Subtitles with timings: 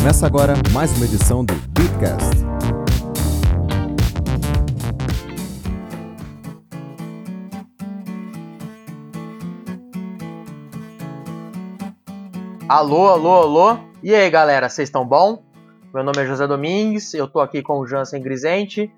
[0.00, 2.42] Começa agora mais uma edição do Beatcast.
[12.66, 13.78] Alô, alô, alô.
[14.02, 15.42] E aí, galera, vocês estão bom?
[15.92, 18.90] Meu nome é José Domingues, eu tô aqui com o Jansen Grisente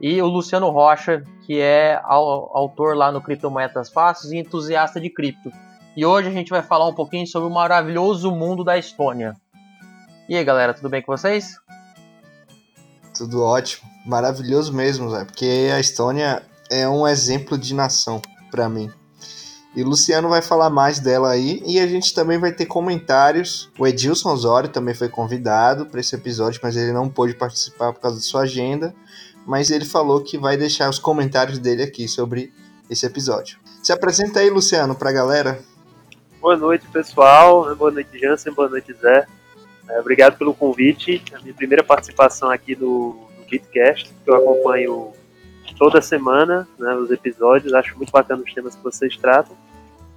[0.00, 5.52] e o Luciano Rocha, que é autor lá no Criptomoedas Fáceis e entusiasta de cripto.
[5.96, 9.36] E hoje a gente vai falar um pouquinho sobre o maravilhoso mundo da Estônia.
[10.26, 11.56] E aí, galera, tudo bem com vocês?
[13.16, 18.90] Tudo ótimo, maravilhoso mesmo, Zé, porque a Estônia é um exemplo de nação para mim.
[19.76, 23.70] E o Luciano vai falar mais dela aí e a gente também vai ter comentários.
[23.78, 28.00] O Edilson Osório também foi convidado para esse episódio, mas ele não pôde participar por
[28.00, 28.94] causa de sua agenda.
[29.44, 32.52] Mas ele falou que vai deixar os comentários dele aqui sobre
[32.88, 33.58] esse episódio.
[33.82, 35.58] Se apresenta aí, Luciano, para a galera.
[36.40, 37.74] Boa noite, pessoal.
[37.76, 38.54] Boa noite, Jansen.
[38.54, 39.26] Boa noite, Zé.
[39.88, 41.22] É, obrigado pelo convite.
[41.34, 43.60] A minha primeira participação aqui no, no que
[44.26, 45.12] eu acompanho
[45.78, 47.72] toda semana né, os episódios.
[47.74, 49.56] Acho muito bacana os temas que vocês tratam.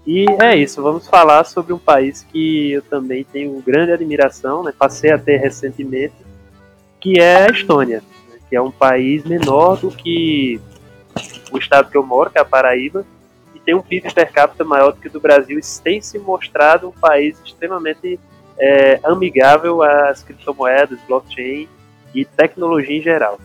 [0.06, 4.72] E é isso, vamos falar sobre um país que eu também tenho grande admiração, né,
[4.72, 6.16] passei a ter recentemente,
[6.98, 10.62] que é a Estônia, né, que é um país menor do que
[11.52, 13.06] o estado que eu moro, que é a Paraíba,
[13.54, 16.18] e tem um PIB per capita maior do que o do Brasil, e tem se
[16.18, 18.18] mostrado um país extremamente
[18.60, 21.68] é, amigável às criptomoedas, blockchain
[22.14, 23.40] e tecnologia em geral.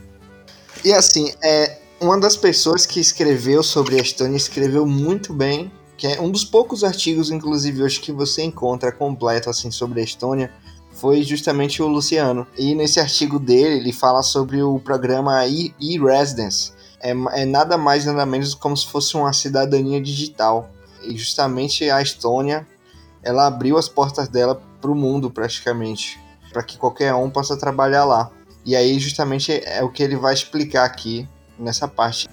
[0.84, 6.06] E assim, é, uma das pessoas que escreveu sobre a Estônia escreveu muito bem, que
[6.06, 10.50] é um dos poucos artigos, inclusive, hoje que você encontra completo assim sobre a Estônia,
[10.92, 12.46] foi justamente o Luciano.
[12.58, 16.72] E nesse artigo dele, ele fala sobre o programa e-residence.
[17.00, 20.70] É, é nada mais nada menos como se fosse uma cidadania digital.
[21.04, 22.66] E justamente a Estônia,
[23.22, 26.20] ela abriu as portas dela para o mundo praticamente,
[26.52, 28.30] para que qualquer um possa trabalhar lá.
[28.66, 31.26] E aí justamente é o que ele vai explicar aqui
[31.58, 32.28] nessa parte.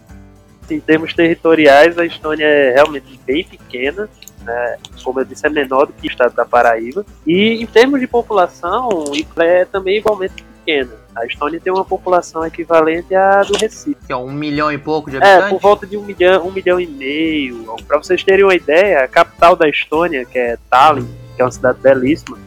[0.70, 4.10] Em termos territoriais, a Estônia é realmente bem pequena,
[4.44, 4.78] né?
[5.04, 7.06] como eu disse, é menor do que o estado da Paraíba.
[7.26, 9.06] E em termos de população,
[9.38, 10.92] é também igualmente pequena.
[11.16, 13.98] A Estônia tem uma população equivalente à do Recife.
[14.06, 15.48] Que é um milhão e pouco de habitantes?
[15.48, 17.66] É, por volta de um milhão, um milhão e meio.
[17.88, 21.08] Para vocês terem uma ideia, a capital da Estônia, que é Tallinn,
[21.40, 22.38] que é uma cidade belíssima,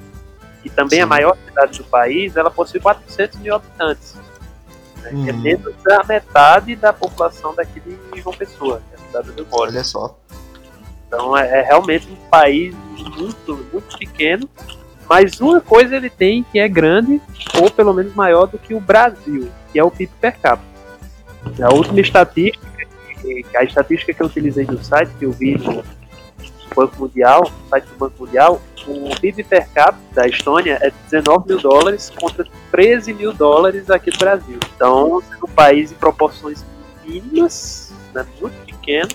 [0.62, 1.04] e também Sim.
[1.04, 4.14] a maior cidade do país, ela possui 400 mil habitantes.
[4.98, 9.06] Né, Que é menos da metade da população daqui de João Pessoa, que é a
[9.06, 9.70] cidade do Moro.
[9.70, 10.14] Olha só.
[11.08, 12.74] Então é, é, realmente um país
[13.16, 14.46] muito, muito pequeno,
[15.08, 17.18] mas uma coisa ele tem que é grande,
[17.62, 20.70] ou pelo menos maior do que o Brasil, que é o PIB per capita.
[21.62, 22.66] A última estatística,
[23.56, 25.82] a estatística que eu utilizei no site, que eu vi no
[26.74, 31.60] Banco Mundial, site do Banco Mundial, o PIB per capita da Estônia é 19 mil
[31.60, 34.58] dólares contra 13 mil dólares aqui do Brasil.
[34.74, 36.64] Então, é um país em proporções
[37.04, 39.10] mínimas, né, muito pequeno,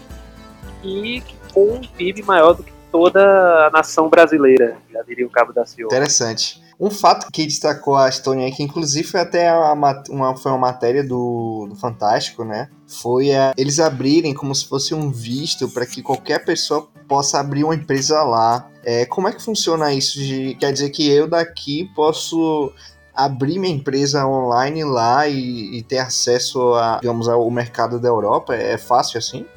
[0.84, 1.22] e
[1.53, 3.22] com um PIB maior do que toda
[3.68, 5.88] a nação brasileira, já diria o Cabo da Ciúma.
[5.88, 6.62] Interessante.
[6.79, 11.03] Um fato que destacou a Estônia, que inclusive foi até uma, uma, foi uma matéria
[11.03, 12.69] do, do Fantástico, né?
[12.85, 17.63] Foi a, eles abrirem como se fosse um visto para que qualquer pessoa possa abrir
[17.63, 18.69] uma empresa lá.
[18.83, 20.19] É, como é que funciona isso?
[20.19, 22.71] De, quer dizer que eu daqui posso
[23.13, 28.55] abrir minha empresa online lá e, e ter acesso a, digamos, ao mercado da Europa?
[28.55, 29.47] É fácil assim?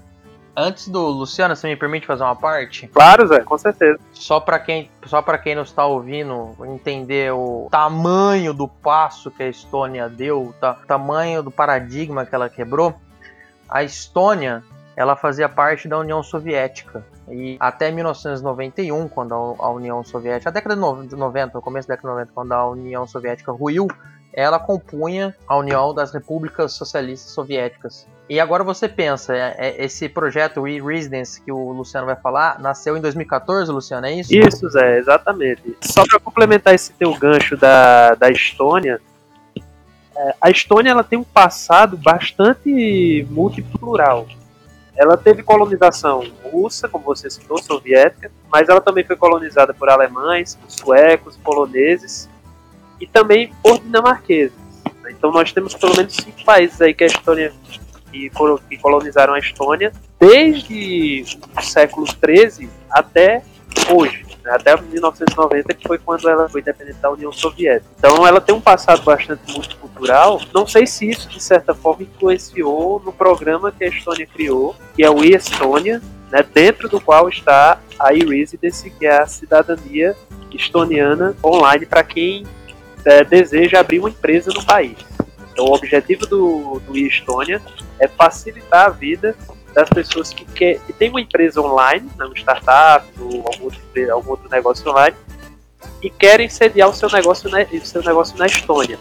[0.56, 2.88] Antes do Luciano, você me permite fazer uma parte?
[2.88, 3.98] Claro, Zé, com certeza.
[4.12, 9.42] Só para quem, só para quem não está ouvindo entender o tamanho do passo que
[9.42, 12.94] a Estônia deu, o ta tamanho do paradigma que ela quebrou.
[13.68, 14.62] A Estônia,
[14.96, 17.04] ela fazia parte da União Soviética.
[17.28, 22.08] E até 1991, quando a União Soviética, a década de 90, o começo da década
[22.08, 23.86] de 90, quando a União Soviética ruiu,
[24.40, 28.06] ela compunha a União das Repúblicas Socialistas Soviéticas.
[28.28, 32.96] E agora você pensa, é, é, esse projeto e-Residence que o Luciano vai falar, nasceu
[32.96, 34.32] em 2014, Luciano, é isso?
[34.32, 35.76] Isso, Zé, exatamente.
[35.80, 39.00] Só para complementar esse teu gancho da, da Estônia,
[40.16, 44.28] é, a Estônia ela tem um passado bastante multiplural.
[44.96, 50.56] Ela teve colonização russa, como você citou, soviética, mas ela também foi colonizada por alemães,
[50.68, 52.29] suecos, poloneses
[53.00, 54.58] e também por dinamarqueses.
[55.08, 57.52] Então nós temos pelo menos cinco países aí que a Estônia
[58.10, 58.30] que,
[58.68, 61.24] que colonizaram a Estônia desde
[61.56, 63.42] o século XIII até
[63.88, 67.90] hoje, né, até 1990, que foi quando ela foi independente da União Soviética.
[67.98, 70.40] Então ela tem um passado bastante multicultural.
[70.52, 75.04] Não sei se isso, de certa forma, influenciou no programa que a Estônia criou, que
[75.04, 80.16] é o e-Estônia, né, dentro do qual está a e-Residence, que é a cidadania
[80.52, 82.44] estoniana online para quem
[83.04, 84.96] é, deseja abrir uma empresa no país.
[85.52, 87.60] Então, o objetivo do, do Estônia
[87.98, 89.36] é facilitar a vida
[89.74, 93.80] das pessoas que, quer, que tem uma empresa online, né, uma startup ou algum outro,
[94.12, 95.16] algum outro negócio online,
[96.02, 98.98] e querem sediar o seu negócio, na, o seu negócio na Estônia.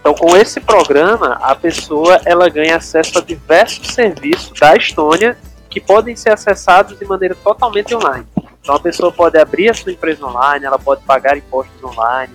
[0.00, 5.36] Então, com esse programa, a pessoa ela ganha acesso a diversos serviços da Estônia
[5.68, 8.24] que podem ser acessados de maneira totalmente online.
[8.60, 12.32] Então, a pessoa pode abrir a sua empresa online, ela pode pagar impostos online,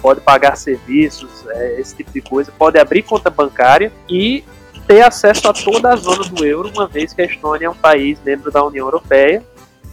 [0.00, 4.42] pode pagar serviços, é, esse tipo de coisa, pode abrir conta bancária e
[4.86, 7.74] ter acesso a toda a zona do euro, uma vez que a Estônia é um
[7.74, 9.42] país membro da União Europeia,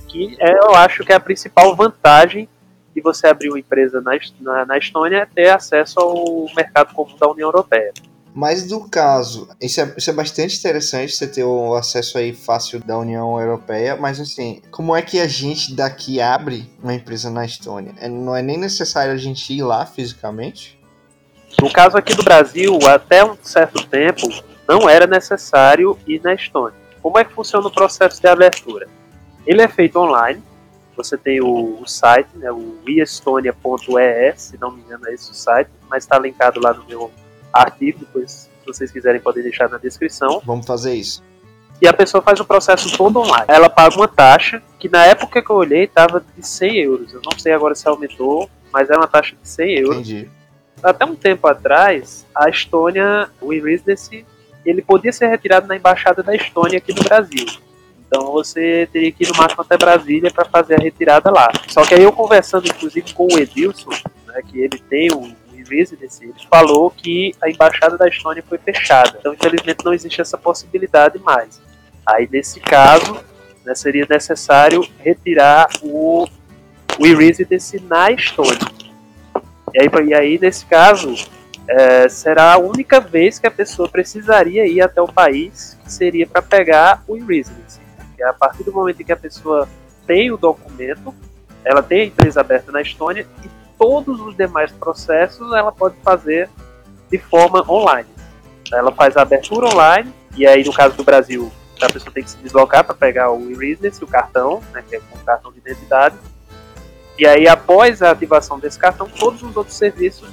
[0.08, 2.48] que é, eu acho que é a principal vantagem
[2.96, 7.18] de você abrir uma empresa na, na, na Estônia é ter acesso ao mercado comum
[7.18, 7.92] da União Europeia.
[8.36, 12.80] Mas do caso, isso é, isso é bastante interessante você ter o acesso aí fácil
[12.80, 17.46] da União Europeia, mas assim, como é que a gente daqui abre uma empresa na
[17.46, 17.94] Estônia?
[18.00, 20.80] É, não é nem necessário a gente ir lá fisicamente?
[21.62, 24.28] No caso aqui do Brasil, até um certo tempo,
[24.68, 26.78] não era necessário ir na Estônia.
[27.04, 28.88] Como é que funciona o processo de abertura?
[29.46, 30.42] Ele é feito online,
[30.98, 35.36] você tem o, o site, né, o iestonia.es, se não me engano é esse o
[35.36, 37.12] site, mas está linkado lá no meu
[37.54, 40.42] artigo, depois se vocês quiserem podem deixar na descrição.
[40.46, 41.22] Vamos fazer isso.
[41.82, 43.46] E a pessoa faz o processo todo online.
[43.48, 47.14] Ela paga uma taxa, que na época que eu olhei estava de 100 euros.
[47.14, 49.98] Eu não sei agora se aumentou, mas é uma taxa de 100 euros.
[49.98, 50.30] Entendi.
[50.82, 54.26] Até um tempo atrás, a Estônia, o e-residency,
[54.66, 57.46] ele podia ser retirado na embaixada da Estônia aqui no Brasil.
[58.08, 61.52] Então você teria que ir no máximo até Brasília para fazer a retirada lá.
[61.68, 63.90] Só que aí eu conversando inclusive com o Edilson,
[64.28, 69.18] né, que ele tem o, Residence, ele falou que a embaixada da Estônia foi fechada.
[69.20, 71.62] Então infelizmente não existe essa possibilidade mais.
[72.06, 73.18] Aí nesse caso
[73.66, 76.28] né, seria necessário retirar o,
[77.00, 78.60] o e-residence na Estônia.
[79.74, 81.16] E aí, e aí nesse caso
[81.68, 86.28] é, será a única vez que a pessoa precisaria ir até o país que seria
[86.28, 87.80] para pegar o e-residence.
[88.20, 89.68] É a partir do momento em que a pessoa
[90.06, 91.14] tem o documento,
[91.64, 96.50] ela tem a empresa aberta na Estônia e todos os demais processos ela pode fazer
[97.12, 98.08] de forma online.
[98.72, 101.52] Ela faz a abertura online e aí no caso do Brasil
[101.82, 105.02] a pessoa tem que se deslocar para pegar o e-residence, o cartão, né, que é
[105.14, 106.16] um cartão de identidade.
[107.20, 110.30] E aí após a ativação desse cartão, todos os outros serviços,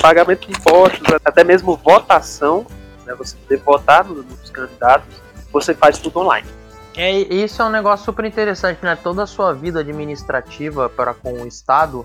[0.00, 2.66] pagamento de impostos, até mesmo votação,
[3.04, 5.20] né, você poder votar nos, nos candidatos,
[5.52, 6.48] você faz tudo online.
[6.96, 8.96] É, isso é um negócio super interessante, né?
[8.96, 12.04] Toda a sua vida administrativa para com o Estado,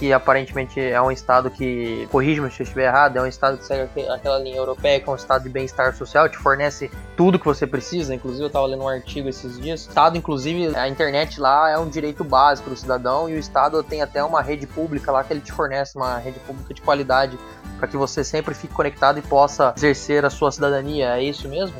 [0.00, 3.66] que aparentemente é um Estado que, corrija-me se eu estiver errado, é um Estado que
[3.66, 7.44] segue aquela linha europeia, que é um Estado de bem-estar social, te fornece tudo que
[7.44, 8.14] você precisa.
[8.14, 9.84] Inclusive, eu estava lendo um artigo esses dias.
[9.84, 13.82] O Estado, inclusive, a internet lá é um direito básico do cidadão e o Estado
[13.82, 17.38] tem até uma rede pública lá que ele te fornece, uma rede pública de qualidade,
[17.78, 21.18] para que você sempre fique conectado e possa exercer a sua cidadania.
[21.18, 21.76] É isso mesmo?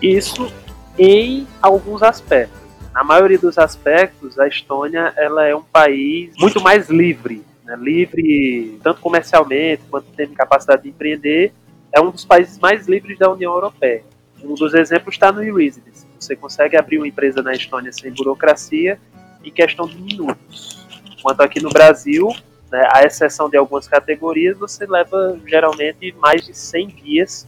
[0.00, 0.52] Isso
[0.96, 2.60] em alguns aspectos.
[2.94, 7.76] Na maioria dos aspectos, a Estônia ela é um país muito mais livre, né?
[7.76, 11.52] livre tanto comercialmente quanto tendo capacidade de empreender.
[11.92, 14.02] É um dos países mais livres da União Europeia.
[14.42, 16.06] Um dos exemplos está no e-residence.
[16.18, 18.98] Você consegue abrir uma empresa na Estônia sem burocracia
[19.44, 20.86] em questão de minutos.
[21.18, 22.28] Enquanto aqui no Brasil,
[22.70, 27.46] né, a exceção de algumas categorias, você leva geralmente mais de 100 dias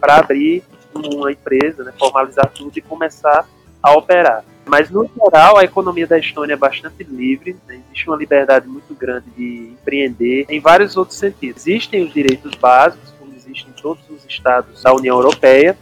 [0.00, 0.62] para abrir
[0.94, 3.46] uma empresa, né, formalizar tudo e começar
[3.82, 4.44] a operar.
[4.68, 7.80] Mas, no geral, a economia da Estônia é bastante livre, né?
[7.86, 11.66] existe uma liberdade muito grande de empreender em vários outros sentidos.
[11.66, 15.76] Existem os direitos básicos, como existem em todos os estados da União Europeia,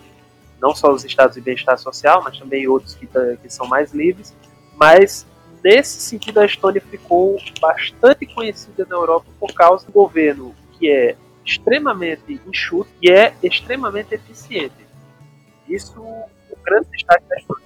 [0.60, 4.34] não só os estados de bem-estar social, mas também outros que, que são mais livres,
[4.76, 5.26] mas
[5.62, 11.16] nesse sentido a Estônia ficou bastante conhecida na Europa por causa do governo que é
[11.44, 14.86] extremamente enxuto e é extremamente eficiente.
[15.68, 17.65] Isso o grande destaque da história.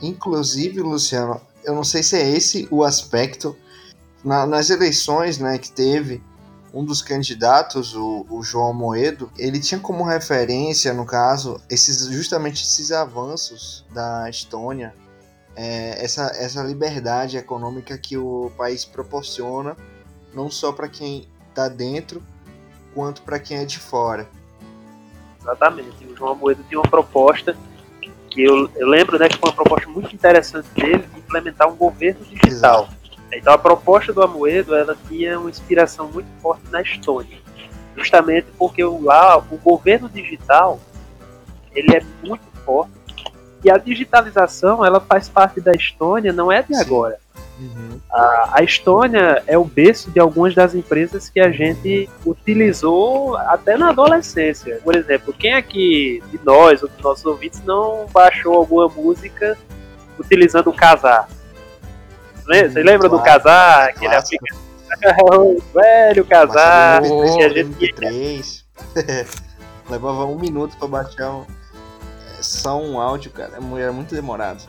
[0.00, 3.56] Inclusive, Luciano, eu não sei se é esse o aspecto.
[4.24, 6.22] Na, nas eleições né, que teve,
[6.72, 12.62] um dos candidatos, o, o, João Moedo, ele tinha como referência, no caso, esses, justamente
[12.62, 14.94] esses avanços da Estônia,
[15.54, 19.74] é, essa, essa liberdade econômica que o país proporciona,
[20.34, 22.22] não só para quem está dentro,
[22.94, 24.28] quanto para quem é de fora.
[25.40, 26.04] Exatamente.
[26.04, 27.56] O João Amoedo tinha uma proposta
[28.36, 31.74] que eu, eu lembro né, que foi uma proposta muito interessante dele de implementar um
[31.74, 32.82] governo digital.
[32.82, 32.96] Exato.
[33.32, 37.38] Então a proposta do Amoedo ela tinha uma inspiração muito forte na Estônia,
[37.96, 40.78] justamente porque lá o governo digital
[41.74, 42.92] ele é muito forte
[43.64, 46.80] e a digitalização ela faz parte da Estônia não é de Sim.
[46.80, 47.18] agora.
[47.58, 48.00] Uhum.
[48.10, 53.76] A, a Estônia é o berço de algumas das empresas que a gente utilizou até
[53.76, 54.80] na adolescência.
[54.84, 59.56] Por exemplo, quem aqui de nós ou dos nossos ouvintes não baixou alguma música
[60.18, 61.28] utilizando o Casar?
[62.44, 63.88] Você lembra do Claro, Casar?
[63.88, 64.66] Aquele aplicativo?
[65.32, 67.02] o velho Casar.
[67.02, 69.26] Que a MP3, gente MP3.
[69.90, 73.52] Levava um minuto pra baixar um, é, só um áudio, cara.
[73.78, 74.62] Era muito demorado.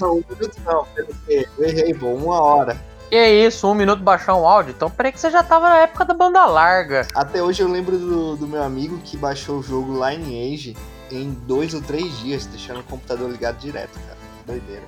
[0.00, 0.86] Não, um minuto não,
[1.28, 2.76] eu errei, pô, uma hora.
[3.10, 4.72] Que isso, um minuto baixar um áudio?
[4.76, 7.06] Então peraí que você já tava na época da banda larga.
[7.14, 10.76] Até hoje eu lembro do, do meu amigo que baixou o jogo Lineage
[11.10, 14.18] em dois ou três dias, deixando o computador ligado direto, cara.
[14.46, 14.82] Doideira.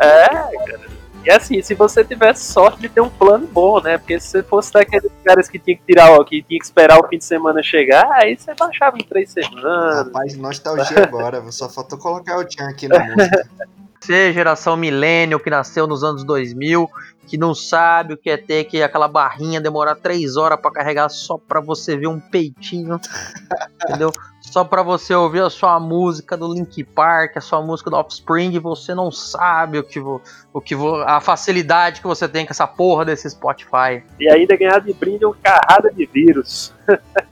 [0.00, 1.00] É, cara.
[1.24, 3.98] E assim, se você tivesse sorte de ter um plano bom, né?
[3.98, 6.98] Porque se você fosse daqueles caras que tinha que tirar, ó, que tinha que esperar
[6.98, 10.06] o fim de semana chegar, aí você baixava em três semanas.
[10.06, 11.42] Rapaz, nostalgia agora.
[11.52, 13.48] Só faltou colocar o Tchan aqui na música.
[14.00, 16.88] Você, geração millennial que nasceu nos anos 2000,
[17.26, 21.08] que não sabe o que é ter que aquela barrinha demorar três horas pra carregar
[21.10, 22.98] só pra você ver um peitinho,
[23.84, 24.10] entendeu?
[24.40, 28.58] Só pra você ouvir a sua música do Link Park, a sua música do Offspring,
[28.58, 30.74] você não sabe o que, o que
[31.06, 34.02] a facilidade que você tem com essa porra desse Spotify.
[34.18, 36.72] E ainda ganhar de brinde uma carrada de vírus.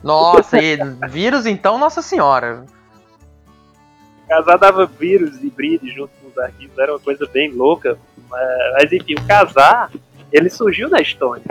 [0.05, 0.77] Nossa, e
[1.09, 2.65] vírus então, nossa senhora.
[4.29, 7.99] Casar dava vírus de brinde junto com os arquivos, era uma coisa bem louca.
[8.29, 9.91] Mas, mas, enfim, o Casar,
[10.33, 11.45] ele surgiu na Estônia.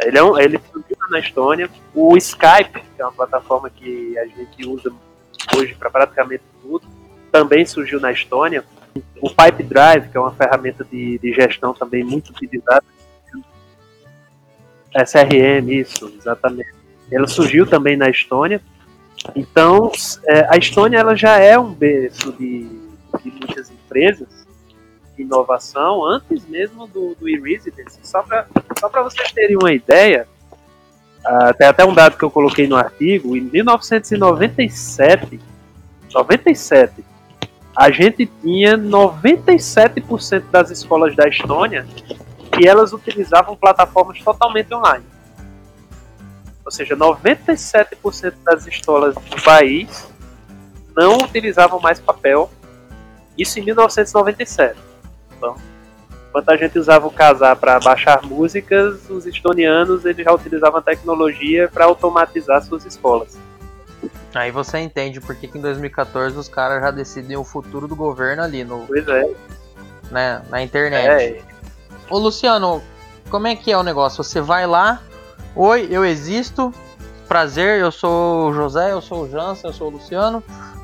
[0.00, 1.70] Ele, é um, ele surgiu na Estônia.
[1.94, 4.92] O Skype, que é uma plataforma que a gente usa
[5.56, 6.86] hoje para praticamente tudo,
[7.30, 8.64] também surgiu na Estônia.
[9.20, 12.84] O Pipe Drive, que é uma ferramenta de, de gestão também muito utilizada.
[14.94, 16.72] SRM, isso, exatamente.
[17.10, 18.60] Ela surgiu também na Estônia.
[19.34, 19.90] Então,
[20.26, 22.68] é, a Estônia ela já é um berço de,
[23.22, 24.28] de muitas empresas
[25.16, 27.98] de inovação antes mesmo do, do e-residence.
[28.02, 28.46] Só para
[28.78, 30.28] só vocês terem uma ideia,
[31.24, 35.40] ah, tem até um dado que eu coloquei no artigo, em 1997,
[36.14, 37.04] 97,
[37.76, 41.86] a gente tinha 97% das escolas da Estônia
[42.52, 45.04] que elas utilizavam plataformas totalmente online.
[46.68, 50.06] Ou seja, 97% das escolas do país
[50.94, 52.50] não utilizavam mais papel.
[53.38, 54.78] Isso em 1997.
[55.34, 55.56] Então,
[56.28, 60.82] enquanto a gente usava o casar para baixar músicas, os estonianos eles já utilizavam a
[60.82, 63.38] tecnologia para automatizar suas escolas.
[64.34, 67.96] Aí você entende por que que em 2014 os caras já decidem o futuro do
[67.96, 69.24] governo ali no, Pois é.
[70.10, 71.06] né, na internet.
[71.08, 71.42] é
[72.10, 72.82] Ô Luciano,
[73.30, 74.22] como é que é o negócio?
[74.22, 75.00] Você vai lá,
[75.54, 76.72] oi, eu existo,
[77.26, 80.42] prazer, eu sou o José, eu sou o Jansen, eu sou o Luciano,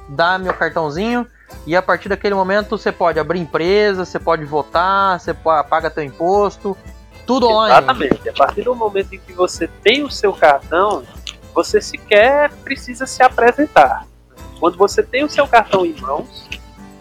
[0.08, 1.26] dá meu cartãozinho
[1.66, 5.90] e a partir daquele momento você pode abrir empresa, você pode votar, você pa- paga
[5.90, 6.76] teu imposto,
[7.26, 7.78] tudo online.
[7.78, 8.28] Exatamente.
[8.28, 11.02] A partir do momento em que você tem o seu cartão,
[11.54, 14.06] você sequer precisa se apresentar.
[14.58, 16.48] Quando você tem o seu cartão em mãos,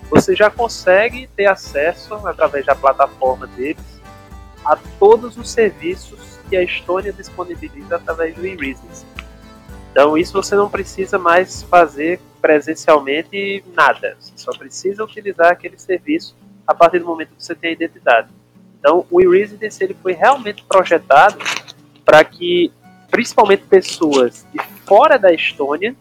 [0.09, 3.83] você já consegue ter acesso, através da plataforma deles,
[4.63, 9.05] a todos os serviços que a Estônia disponibiliza através do e-Residence.
[9.91, 14.17] Então, isso você não precisa mais fazer presencialmente nada.
[14.19, 16.35] Você só precisa utilizar aquele serviço
[16.65, 18.29] a partir do momento que você tem a identidade.
[18.79, 21.37] Então, o e-Residence ele foi realmente projetado
[22.03, 22.71] para que,
[23.09, 25.95] principalmente pessoas de fora da Estônia,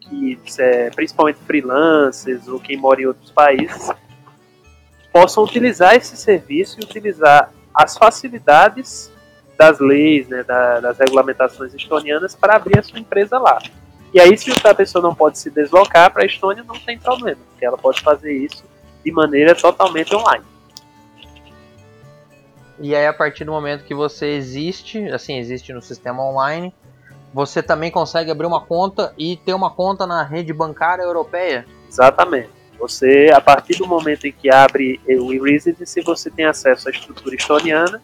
[0.00, 3.90] que é, principalmente freelancers ou quem mora em outros países,
[5.12, 9.10] possam utilizar esse serviço e utilizar as facilidades
[9.60, 13.58] das leis, né, da- das regulamentações estonianas para abrir a sua empresa lá.
[14.12, 17.38] E aí, se a pessoa não pode se deslocar para a Estônia, não tem problema,
[17.50, 18.64] porque ela pode fazer isso
[19.04, 20.44] de maneira totalmente online.
[22.78, 26.72] E aí a partir do momento que você existe, assim, existe no sistema online,
[27.34, 31.66] você também consegue abrir uma conta e ter uma conta na rede bancária europeia.
[31.86, 32.48] Exatamente.
[32.78, 37.36] Você, a partir do momento em que abre o e-residence, você tem acesso à estrutura
[37.36, 38.00] estoniana.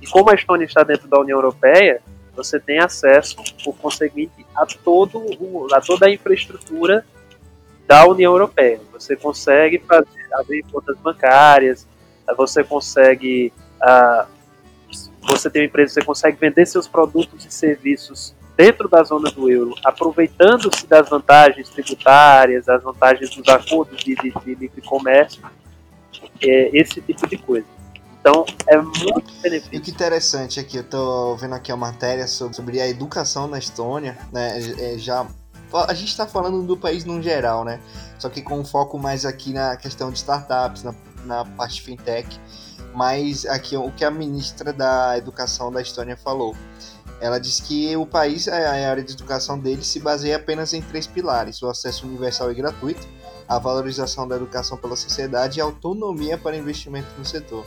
[0.00, 2.00] E como a Estônia está dentro da União Europeia,
[2.34, 5.22] você tem acesso, por conseguinte, a, todo
[5.72, 7.04] a toda a infraestrutura
[7.86, 8.80] da União Europeia.
[8.92, 11.86] Você consegue fazer, abrir contas bancárias,
[12.36, 13.52] você consegue.
[13.80, 14.26] ah,
[15.22, 19.50] você tem uma empresa, você consegue vender seus produtos e serviços dentro da zona do
[19.50, 25.42] euro, aproveitando-se das vantagens tributárias, das vantagens dos acordos de, de, de livre comércio,
[26.42, 27.66] é, esse tipo de coisa.
[28.20, 29.92] Então, é muito E que benefício.
[29.92, 34.58] interessante aqui, eu tô vendo aqui a matéria sobre, sobre a educação na Estônia, né?
[34.78, 35.26] é, já
[35.72, 37.80] a gente tá falando do país no geral, né?
[38.18, 42.40] Só que com um foco mais aqui na questão de startups, na, na parte fintech.
[42.92, 46.56] mas aqui o que a ministra da Educação da Estônia falou.
[47.20, 48.56] Ela diz que o país, a
[48.88, 53.06] área de educação dele, se baseia apenas em três pilares: o acesso universal e gratuito,
[53.46, 57.64] a valorização da educação pela sociedade e a autonomia para investimento no setor.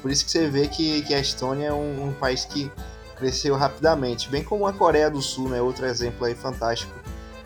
[0.00, 2.70] Por isso que você vê que, que a Estônia é um, um país que
[3.16, 5.60] cresceu rapidamente, bem como a Coreia do Sul, né?
[5.60, 6.92] Outro exemplo aí fantástico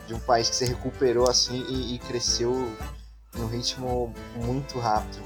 [0.07, 2.71] de um país que se recuperou assim e, e cresceu
[3.35, 5.23] num ritmo muito rápido.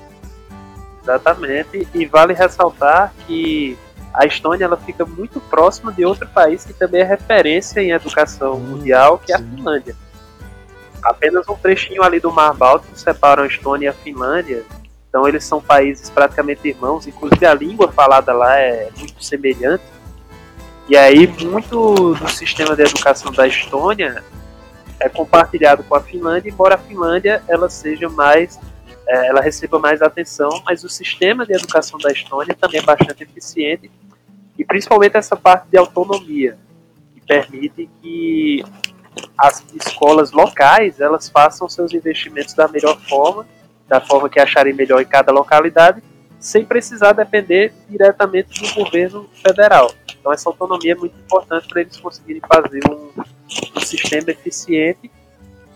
[1.02, 3.76] Exatamente, e vale ressaltar que
[4.12, 8.58] a Estônia ela fica muito próxima de outro país que também é referência em educação
[8.58, 9.94] mundial, que é a Finlândia.
[11.02, 14.64] Apenas um trechinho ali do Mar Báltico separa a Estônia e a Finlândia,
[15.16, 19.82] então eles são países praticamente irmãos, inclusive a língua falada lá é muito semelhante.
[20.90, 24.22] E aí muito do sistema de educação da Estônia
[25.00, 28.60] é compartilhado com a Finlândia, embora a Finlândia ela seja mais
[29.08, 33.22] é, ela receba mais atenção, mas o sistema de educação da Estônia também é bastante
[33.22, 33.90] eficiente
[34.58, 36.58] e principalmente essa parte de autonomia
[37.14, 38.62] que permite que
[39.38, 43.46] as escolas locais elas façam seus investimentos da melhor forma,
[43.88, 46.02] da forma que acharem melhor em cada localidade,
[46.38, 49.92] sem precisar depender diretamente do governo federal.
[50.18, 53.22] Então essa autonomia é muito importante para eles conseguirem fazer um,
[53.76, 55.10] um sistema eficiente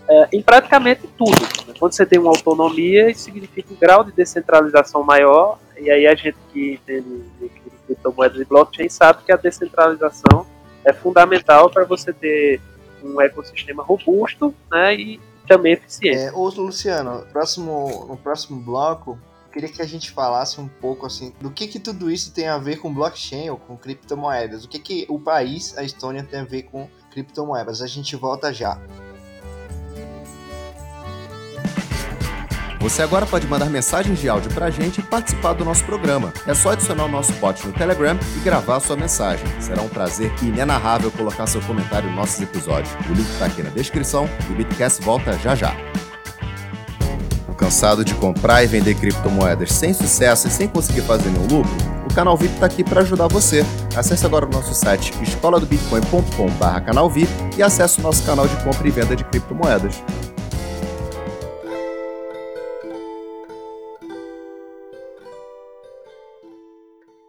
[0.09, 1.41] é, em praticamente tudo.
[1.79, 6.15] Quando você tem uma autonomia, isso significa um grau de descentralização maior, e aí a
[6.15, 7.49] gente que entende de
[7.87, 10.47] criptomoedas e blockchain sabe que a descentralização
[10.85, 12.61] é fundamental para você ter
[13.03, 16.17] um ecossistema robusto né, e também eficiente.
[16.17, 19.19] É, ô Luciano, próximo, no próximo bloco,
[19.53, 22.57] queria que a gente falasse um pouco assim do que, que tudo isso tem a
[22.57, 24.65] ver com blockchain ou com criptomoedas.
[24.65, 27.83] O que, que o país, a Estônia, tem a ver com criptomoedas.
[27.83, 28.81] A gente volta já.
[32.81, 36.33] Você agora pode mandar mensagens de áudio pra gente e participar do nosso programa.
[36.47, 39.47] É só adicionar o nosso bot no Telegram e gravar a sua mensagem.
[39.61, 42.91] Será um prazer inenarrável colocar seu comentário nos nossos episódios.
[43.09, 45.77] O link tá aqui na descrição e o Bitcast volta já já.
[47.59, 51.71] Cansado de comprar e vender criptomoedas sem sucesso e sem conseguir fazer nenhum lucro?
[52.11, 53.63] O Canal VIP está aqui para ajudar você.
[53.95, 58.89] Acesse agora o nosso site escoladobitcoin.com.br canal VIP e acesse o nosso canal de compra
[58.89, 60.03] e venda de criptomoedas.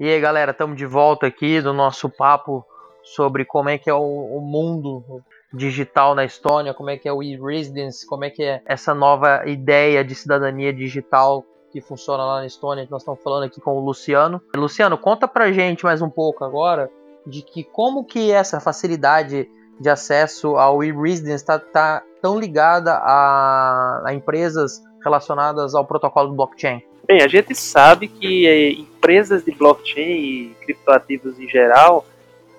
[0.02, 2.66] E aí, galera, estamos de volta aqui do nosso papo
[3.04, 5.22] sobre como é que é o, o mundo
[5.54, 9.44] digital na Estônia, como é que é o e-residence, como é que é essa nova
[9.46, 12.88] ideia de cidadania digital que funciona lá na Estônia.
[12.90, 14.42] Nós estamos falando aqui com o Luciano.
[14.56, 16.90] Luciano, conta pra gente mais um pouco agora
[17.24, 19.48] de que como que essa facilidade
[19.80, 26.36] de acesso ao e-residence está tá tão ligada a, a empresas relacionadas ao protocolo do
[26.38, 26.82] blockchain.
[27.08, 32.06] Bem, a gente sabe que eh, empresas de blockchain e criptoativos em geral,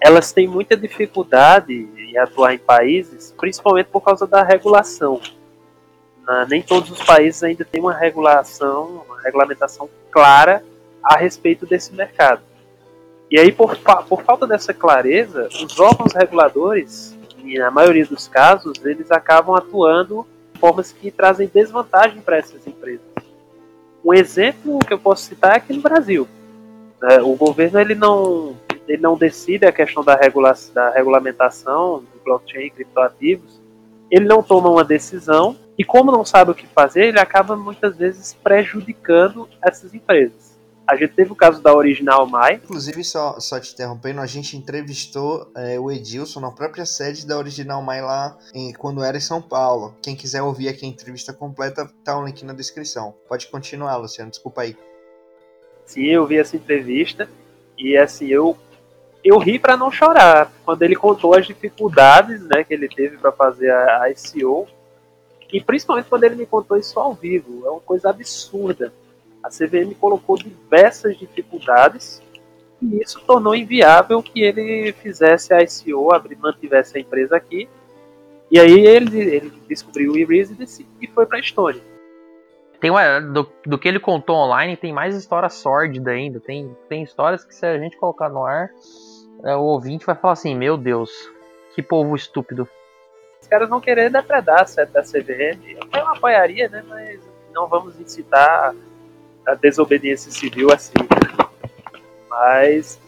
[0.00, 5.20] elas têm muita dificuldade em atuar em países, principalmente por causa da regulação.
[6.48, 10.64] nem todos os países ainda têm uma regulação, uma regulamentação clara
[11.02, 12.42] a respeito desse mercado.
[13.30, 13.78] E aí, por,
[14.08, 20.60] por falta dessa clareza, os órgãos reguladores, na maioria dos casos, eles acabam atuando de
[20.60, 23.11] formas que trazem desvantagem para essas empresas.
[24.04, 26.28] Um exemplo que eu posso citar é aqui no Brasil.
[27.04, 28.56] É, o governo ele não,
[28.88, 33.60] ele não decide a questão da, regula da regulamentação do blockchain e criptoativos,
[34.10, 37.96] ele não toma uma decisão e como não sabe o que fazer, ele acaba muitas
[37.96, 40.51] vezes prejudicando essas empresas.
[40.86, 42.54] A gente teve o caso da Original Mai.
[42.54, 47.38] Inclusive, só, só te interrompendo, a gente entrevistou é, o Edilson na própria sede da
[47.38, 49.94] Original Mai lá em, quando era em São Paulo.
[50.02, 53.14] Quem quiser ouvir aqui a entrevista completa, tá um link na descrição.
[53.28, 54.76] Pode continuar, Luciano, desculpa aí.
[55.86, 57.28] Sim, eu vi essa entrevista
[57.78, 58.56] e assim, eu
[59.24, 63.30] eu ri para não chorar quando ele contou as dificuldades, né, que ele teve para
[63.30, 64.66] fazer a, a ICO.
[65.52, 68.92] E principalmente quando ele me contou isso ao vivo, é uma coisa absurda
[69.42, 72.22] a CVM colocou diversas dificuldades
[72.82, 77.68] e isso tornou inviável que ele fizesse a ICO, abrir, mantivesse a empresa aqui.
[78.50, 81.80] E aí ele, ele descobriu o e-residence e foi para a Estônia.
[82.80, 86.40] Tem uma, do, do, que ele contou online, tem mais história sórdida ainda.
[86.40, 88.70] Tem, tem histórias que se a gente colocar no ar,
[89.44, 91.10] é, o ouvinte vai falar assim: Meu Deus,
[91.74, 92.68] que povo estúpido.
[93.40, 95.78] Os caras vão querer depredar a sede da CVM.
[95.96, 96.82] Eu apoiaria, né?
[96.88, 97.20] Mas
[97.54, 98.74] não vamos incitar
[99.46, 100.94] a desobediência civil assim.
[102.28, 102.98] Mas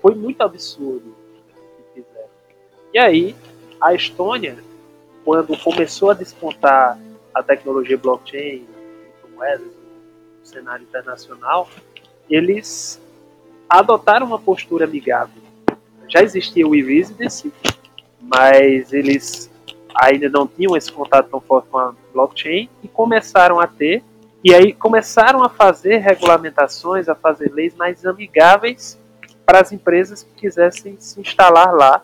[0.00, 1.14] foi muito absurdo
[1.50, 2.28] o que fizeram.
[2.92, 3.36] E aí,
[3.80, 4.58] a Estônia,
[5.24, 6.98] quando começou a despontar
[7.34, 8.66] a tecnologia blockchain,
[9.20, 9.66] criptomoedas,
[10.40, 11.68] no cenário internacional,
[12.28, 13.00] eles
[13.68, 15.42] adotaram uma postura amigável.
[16.08, 17.52] Já existia o e-residency,
[18.20, 19.50] mas eles
[19.94, 24.02] ainda não tinham esse contato tão forte com a blockchain e começaram a ter,
[24.44, 28.98] e aí começaram a fazer regulamentações, a fazer leis mais amigáveis
[29.46, 32.02] para as empresas que quisessem se instalar lá.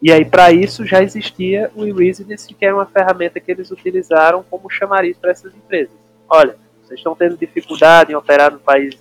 [0.00, 4.44] E aí, para isso, já existia o e-Residence, que era uma ferramenta que eles utilizaram
[4.50, 5.94] como chamariz para essas empresas.
[6.28, 8.98] Olha, vocês estão tendo dificuldade em operar no país,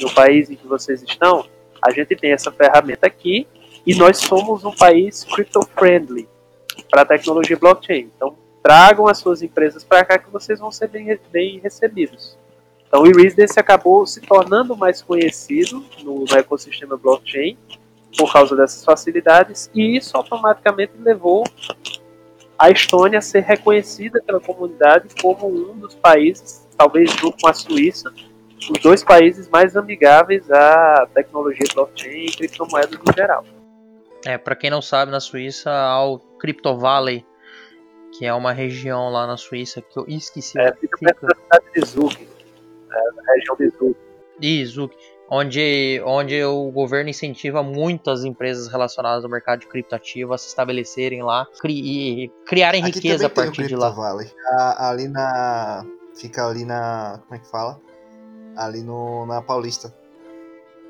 [0.00, 1.46] no país em que vocês estão?
[1.82, 3.46] A gente tem essa ferramenta aqui
[3.86, 6.28] e nós somos um país crypto-friendly
[6.90, 8.10] para a tecnologia blockchain.
[8.14, 12.38] Então, tragam as suas empresas para cá que vocês vão ser bem, bem recebidos.
[12.86, 17.56] Então, o e-Residence acabou se tornando mais conhecido no, no ecossistema blockchain
[18.16, 21.44] por causa dessas facilidades e isso automaticamente levou
[22.58, 27.52] a Estônia a ser reconhecida pela comunidade como um dos países, talvez junto com a
[27.52, 28.12] Suíça,
[28.70, 33.44] os dois países mais amigáveis à tecnologia blockchain e criptomoedas no geral.
[34.26, 37.24] É, para quem não sabe, na Suíça há o Crypto Valley,
[38.18, 40.58] que é uma região lá na Suíça que eu esqueci.
[40.58, 42.14] É, fica perto da cidade de Zug,
[42.90, 43.96] é, na região de Zug.
[44.42, 44.92] E Zug,
[45.30, 51.22] onde, onde o governo incentiva muitas empresas relacionadas ao mercado de criptoativo a se estabelecerem
[51.22, 53.90] lá cri, e criarem Aqui riqueza a também tem o partir de lá.
[53.90, 54.30] Valley.
[54.58, 55.86] A- ali na.
[56.16, 57.20] Fica ali na.
[57.22, 57.80] Como é que fala?
[58.56, 59.94] Ali no, na Paulista.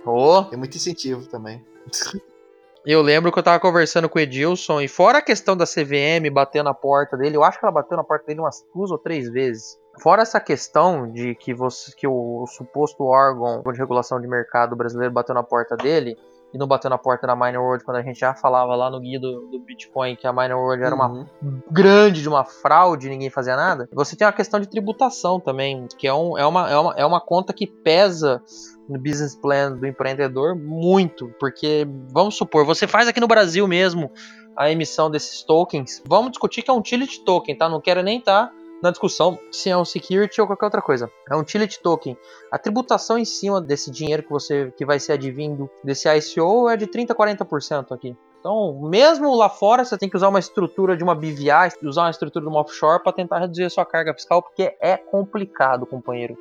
[0.07, 1.63] Oh, Tem muito incentivo também.
[2.87, 6.31] Eu lembro que eu tava conversando com o Edilson, e fora a questão da CVM
[6.33, 8.99] bater na porta dele, eu acho que ela bateu na porta dele umas duas ou
[8.99, 9.79] três vezes.
[10.01, 14.77] Fora essa questão de que, você, que o, o suposto órgão de regulação de mercado
[14.77, 16.17] brasileiro bateu na porta dele,
[16.53, 19.01] e não bateu na porta da Miner World quando a gente já falava lá no
[19.01, 21.61] guia do, do Bitcoin que a Miner World era uma Uhum.
[21.71, 23.89] grande de uma fraude ninguém fazia nada.
[23.93, 27.05] Você tem uma questão de tributação também, que é, um, é, uma, é, uma, é
[27.05, 28.43] uma conta que pesa
[28.89, 34.11] no business plan do empreendedor muito, porque vamos supor, você faz aqui no Brasil mesmo
[34.57, 37.69] a emissão desses tokens, vamos discutir que é um utility token, tá?
[37.69, 38.51] Não quero nem estar
[38.83, 41.11] na discussão se é um security ou qualquer outra coisa.
[41.29, 42.17] É um utility token.
[42.51, 46.77] A tributação em cima desse dinheiro que você que vai ser advindo desse ICO é
[46.77, 48.17] de 30 a 40% aqui.
[48.41, 51.51] Então, mesmo lá fora, você tem que usar uma estrutura de uma BVI,
[51.83, 54.97] usar uma estrutura de uma offshore para tentar reduzir a sua carga fiscal, porque é
[54.97, 56.37] complicado, companheiro.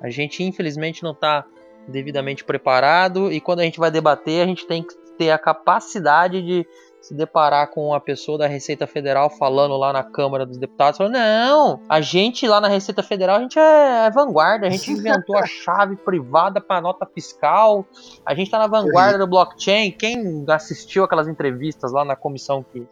[0.00, 1.44] A gente, infelizmente, não está
[1.88, 6.40] devidamente preparado e quando a gente vai debater, a gente tem que ter a capacidade
[6.42, 6.66] de
[7.00, 11.14] se deparar com a pessoa da Receita Federal falando lá na Câmara dos Deputados, falando,
[11.14, 15.36] não, a gente lá na Receita Federal, a gente é, é vanguarda, a gente inventou
[15.36, 17.86] a chave privada para nota fiscal,
[18.24, 19.92] a gente tá na vanguarda do blockchain.
[19.92, 22.86] Quem assistiu aquelas entrevistas lá na comissão que,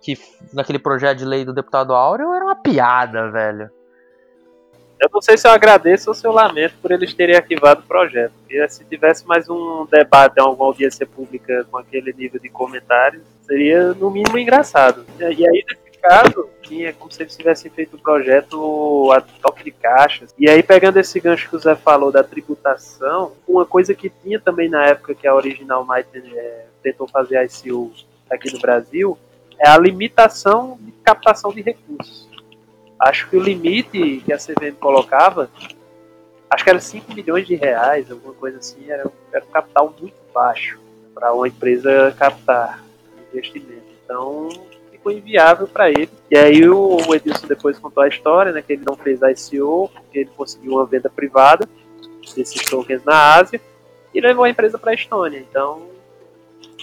[0.00, 0.18] que
[0.52, 3.70] naquele projeto de lei do deputado Áureo era uma piada, velho.
[5.02, 7.88] Eu não sei se eu agradeço ou se eu lamento por eles terem arquivado o
[7.88, 8.32] projeto.
[8.38, 13.20] Porque se tivesse mais um debate em alguma audiência pública com aquele nível de comentários,
[13.44, 15.04] seria no mínimo engraçado.
[15.18, 19.72] E aí, nesse caso, tinha como se eles tivessem feito o projeto a toque de
[19.72, 20.32] caixas.
[20.38, 24.38] E aí, pegando esse gancho que o Zé falou da tributação, uma coisa que tinha
[24.38, 27.90] também na época que a Original Might é, tentou fazer a ICO
[28.30, 29.18] aqui no Brasil,
[29.58, 32.31] é a limitação de captação de recursos
[33.02, 35.50] acho que o limite que a CVM colocava,
[36.48, 40.14] acho que era 5 milhões de reais, alguma coisa assim, era, era um capital muito
[40.32, 40.78] baixo
[41.12, 42.82] para uma empresa captar
[43.32, 43.82] investimento.
[44.04, 44.48] Então
[44.90, 46.10] ficou inviável para ele.
[46.30, 49.90] E aí o, Edilson depois contou a história, né, que ele não fez a ICO,
[49.92, 51.68] porque ele conseguiu uma venda privada
[52.36, 53.60] desses tokens na Ásia
[54.14, 55.38] e levou a empresa para a Estônia.
[55.38, 55.88] Então,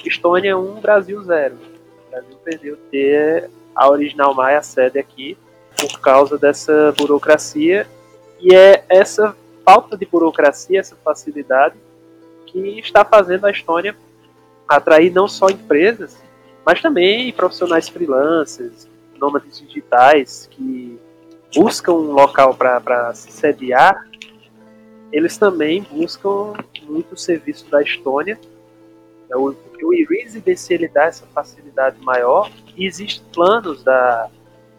[0.05, 1.55] Estônia 1, Brasil 0.
[1.55, 5.37] O Brasil perdeu ter a Original Maia sede aqui
[5.87, 7.87] por causa dessa burocracia.
[8.39, 11.75] E é essa falta de burocracia, essa facilidade
[12.45, 13.95] que está fazendo a Estônia
[14.67, 16.17] atrair não só empresas,
[16.65, 18.87] mas também profissionais freelancers,
[19.19, 20.99] nômades digitais que
[21.53, 24.07] buscam um local para se sediar,
[25.11, 28.39] eles também buscam muito o serviço da Estônia.
[29.29, 32.51] É o, o e-residence ele dá essa facilidade maior.
[32.75, 34.29] E existem planos da,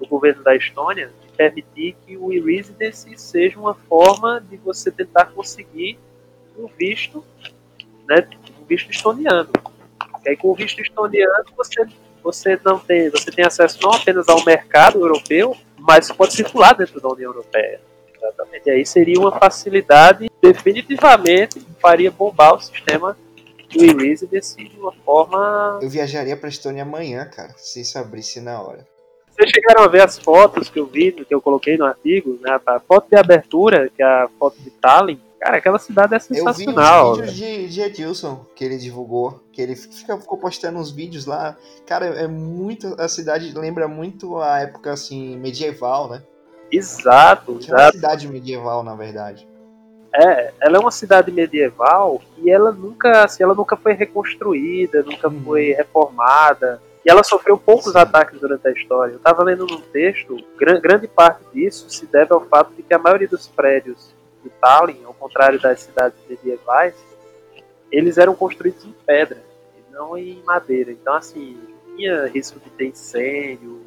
[0.00, 5.26] do governo da Estônia de permitir que o e-residence seja uma forma de você tentar
[5.26, 5.98] conseguir
[6.58, 7.24] um visto,
[8.08, 8.26] né,
[8.60, 9.50] um visto estoniano.
[10.24, 11.86] E aí com o visto estoniano você
[12.22, 17.00] você não tem, você tem acesso não apenas ao mercado europeu, mas pode circular dentro
[17.00, 17.80] da União Europeia.
[18.14, 18.66] Exatamente.
[18.66, 23.16] E aí seria uma facilidade definitivamente faria bombar o sistema
[23.70, 28.60] do e-residence de uma forma Eu viajaria pra Estônia amanhã, cara, se isso abrisse na
[28.60, 28.86] hora.
[29.40, 32.60] Vocês chegaram a ver as fotos que eu vi, que eu coloquei no artigo, né?
[32.66, 36.20] A foto de abertura, que é a foto de Tallinn, Cara, aquela cidade é Eu
[36.20, 37.12] vi sensacional.
[37.12, 41.24] os vídeos de, de Edilson que ele divulgou, que ele fica, ficou postando uns vídeos
[41.24, 41.56] lá.
[41.86, 42.94] Cara, é muito.
[43.00, 46.22] A cidade lembra muito a época assim, medieval, né?
[46.70, 47.96] Exato, Que é uma exato.
[47.96, 49.48] cidade medieval, na verdade.
[50.14, 55.28] É, ela é uma cidade medieval e ela nunca, assim, ela nunca foi reconstruída, nunca
[55.28, 55.42] Uhum.
[55.42, 56.82] foi reformada.
[57.04, 59.12] E ela sofreu poucos ataques durante a história.
[59.12, 62.92] Eu estava lendo num texto, gran- grande parte disso se deve ao fato de que
[62.92, 66.94] a maioria dos prédios de Tallinn, ao contrário das cidades medievais,
[67.90, 69.42] eles eram construídos em pedra,
[69.76, 70.92] e não em madeira.
[70.92, 71.58] Então, assim,
[71.96, 73.80] tinha risco de ter incêndio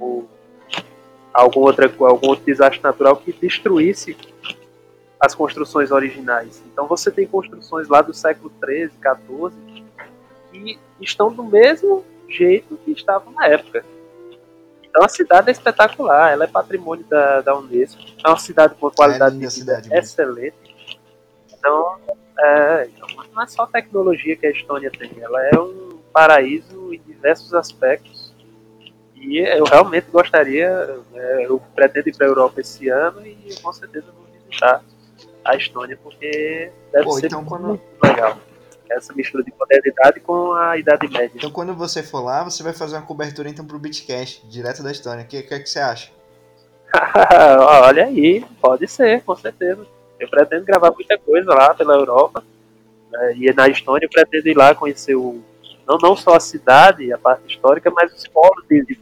[0.00, 0.28] ou
[1.32, 4.16] algum, outra, algum outro desastre natural que destruísse
[5.20, 6.62] as construções originais.
[6.72, 9.84] Então você tem construções lá do século XIII, XIV,
[10.52, 13.84] que estão do mesmo jeito que estavam na época.
[14.82, 18.86] Então a cidade é espetacular, ela é patrimônio da, da Unesco, é uma cidade com
[18.86, 20.56] uma qualidade linda de vida cidade excelente.
[21.56, 21.98] Então,
[22.38, 27.00] é, então, não é só tecnologia que a Estônia tem, ela é um paraíso em
[27.00, 28.32] diversos aspectos.
[29.16, 30.70] E eu realmente gostaria,
[31.12, 34.82] né, eu pretendo ir para a Europa esse ano e com certeza vou visitar
[35.44, 38.38] a Estônia, porque deve Pô, ser então quando- muito legal.
[38.90, 41.32] Essa mistura de modernidade com a Idade Média.
[41.34, 44.90] Então quando você for lá, você vai fazer uma cobertura então pro Beatcast, direto da
[44.90, 45.24] Estônia.
[45.24, 46.10] O que, que, é que você acha?
[47.84, 49.86] Olha aí, pode ser, com certeza.
[50.18, 52.42] Eu pretendo gravar muita coisa lá pela Europa.
[53.10, 55.42] né, e na Estônia eu pretendo ir lá conhecer o,
[55.88, 58.98] não, não só a cidade, a parte histórica, mas os polos de, de.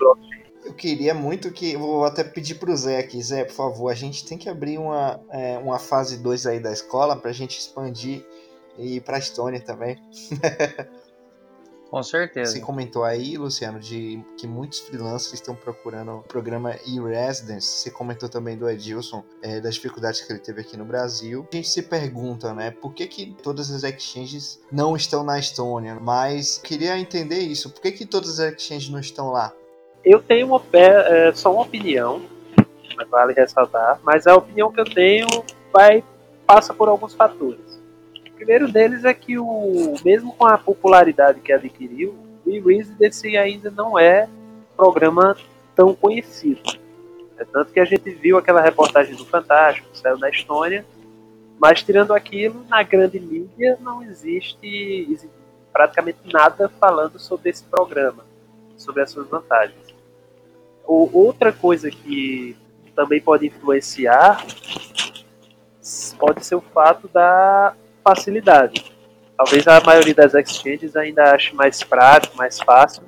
[0.65, 1.77] Eu queria muito que.
[1.77, 3.21] Vou até pedir pro Zé aqui.
[3.21, 6.71] Zé, por favor, a gente tem que abrir uma, é, uma fase 2 aí da
[6.71, 8.25] escola pra gente expandir
[8.79, 9.97] e ir pra Estônia também.
[11.91, 12.53] Com certeza.
[12.53, 17.67] Você comentou aí, Luciano, de que muitos freelancers estão procurando o programa e-residence.
[17.67, 21.47] Você comentou também do Edilson, é, das dificuldades que ele teve aqui no Brasil.
[21.53, 25.97] A gente se pergunta, né, por que, que todas as exchanges não estão na Estônia?
[26.01, 27.71] Mas queria entender isso.
[27.71, 29.53] Por que, que todas as exchanges não estão lá?
[30.05, 32.23] Eu tenho uma, é, só uma opinião,
[32.97, 35.27] mas vale ressaltar, mas a opinião que eu tenho
[35.73, 36.03] vai
[36.47, 37.76] passa por alguns fatores.
[38.37, 43.99] Primeiro deles é que o mesmo com a popularidade que adquiriu, o e-Residency ainda não
[43.99, 44.29] é
[44.77, 45.37] programa
[45.75, 46.61] tão conhecido.
[47.39, 50.85] É tanto que a gente viu aquela reportagem do Fantástico, que saiu da Estônia,
[51.59, 54.67] mas tirando aquilo, na grande mídia não existe
[55.11, 55.31] exi-
[55.73, 58.25] praticamente nada falando sobre esse programa,
[58.77, 59.77] sobre as suas vantagens.
[60.87, 62.57] O- outra coisa que
[62.95, 64.45] também pode influenciar
[66.19, 67.75] pode ser o fato da
[68.07, 68.85] facilidade.
[69.37, 73.03] Talvez a maioria das exchanges ainda ache mais prático, mais fácil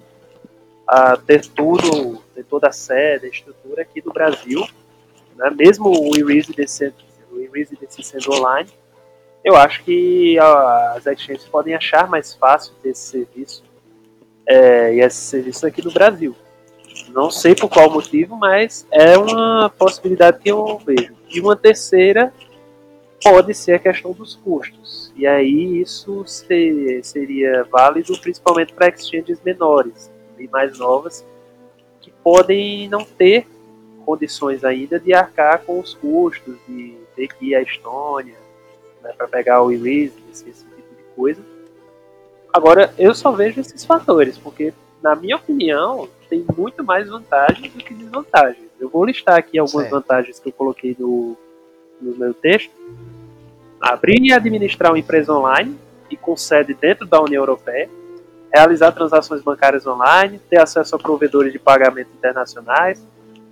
[0.87, 4.67] a ter tudo, ter toda a sede, a estrutura aqui do Brasil.
[5.37, 5.51] Né?
[5.57, 6.93] Mesmo o e-residency
[7.31, 8.71] o e-residency sendo online,
[9.45, 13.63] eu acho que ah, as exchanges podem achar mais fácil ter esse serviço
[14.47, 16.35] é, e esse serviço aqui no Brasil.
[17.11, 21.15] Não sei por qual motivo, mas é uma possibilidade que eu vejo.
[21.31, 22.33] E uma terceira
[23.22, 25.12] pode ser a questão dos custos.
[25.16, 31.24] E aí isso se- seria válido principalmente para exchanges menores e mais novas,
[32.00, 33.46] que podem não ter
[34.07, 38.37] condições ainda de arcar com os custos, de ter que ir à Estônia
[39.02, 41.42] né, para pegar o e esse, esse tipo de coisa.
[42.52, 47.78] Agora, eu só vejo esses fatores, porque, na minha opinião, tem muito mais vantagens do
[47.85, 48.68] que desvantagens.
[48.81, 50.00] Eu vou listar aqui algumas Certo.
[50.00, 51.37] vantagens que eu coloquei no,
[52.01, 52.71] no meu texto.
[53.81, 55.77] Abrir e administrar uma empresa online
[56.11, 57.89] e com sede dentro da União Europeia.
[58.53, 63.05] Realizar transações bancárias online, ter acesso a provedores de pagamento internacionais,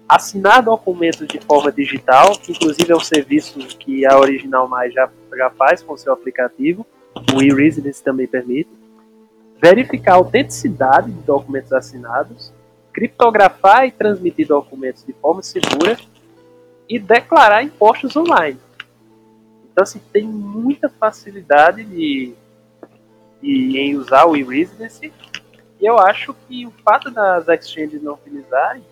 [0.09, 5.09] assinar documentos de forma digital, que inclusive é um serviço que a Original Mais já,
[5.37, 6.87] já faz com seu aplicativo,
[7.35, 8.71] o e-Residence também permite,
[9.61, 12.53] verificar a autenticidade de documentos assinados,
[12.93, 15.97] criptografar e transmitir documentos de forma segura
[16.89, 18.59] e declarar impostos online.
[19.71, 22.35] Então, assim, tem muita facilidade de,
[23.43, 25.13] de em usar o e-Residency
[25.81, 28.83] e eu acho que o fato das exchanges não utilizarem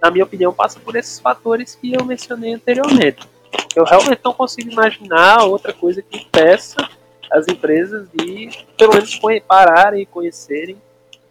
[0.00, 3.28] na minha opinião, passa por esses fatores que eu mencionei anteriormente.
[3.76, 6.76] Eu realmente não consigo imaginar outra coisa que impeça
[7.30, 10.76] as empresas de, pelo menos, pararem e conhecerem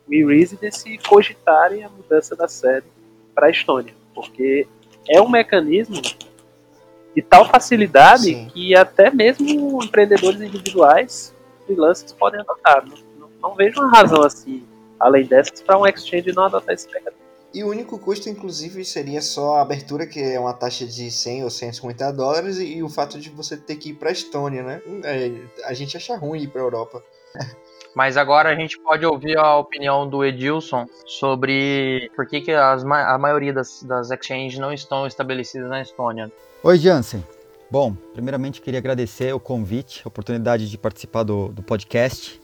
[0.07, 2.85] o e-Residency e cogitarem a mudança da sede
[3.33, 3.93] para a Estônia.
[4.13, 4.67] Porque
[5.07, 6.01] é um mecanismo
[7.15, 8.49] de tal facilidade Sim.
[8.53, 11.33] que até mesmo empreendedores individuais,
[11.65, 12.85] freelancers, podem adotar.
[12.85, 14.63] Não, não, não vejo uma razão assim,
[14.99, 17.29] além dessas, para um exchange não adotar esse mecanismo.
[17.51, 21.43] E o único custo, inclusive, seria só a abertura, que é uma taxa de 100
[21.43, 24.81] ou 150 dólares, e, o fato de você ter que ir para a Estônia, né?
[25.03, 25.31] É,
[25.65, 27.03] a gente acha ruim ir para a Europa.
[27.95, 32.83] Mas agora a gente pode ouvir a opinião do Edilson sobre por que, que as,
[32.83, 36.31] a maioria das, das exchanges não estão estabelecidas na Estônia.
[36.63, 37.23] Oi, Jansen.
[37.71, 42.41] Bom, primeiramente queria agradecer o convite, a oportunidade de participar do, do podcast.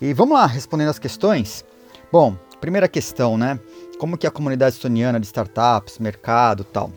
[0.00, 1.64] E vamos lá, respondendo as questões.
[2.10, 3.58] Bom, primeira questão, né?
[3.98, 6.90] Como que a comunidade estoniana de startups, mercado tal?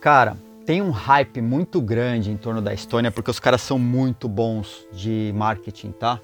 [0.00, 4.28] Cara, tem um hype muito grande em torno da Estônia porque os caras são muito
[4.28, 6.20] bons de marketing, tá?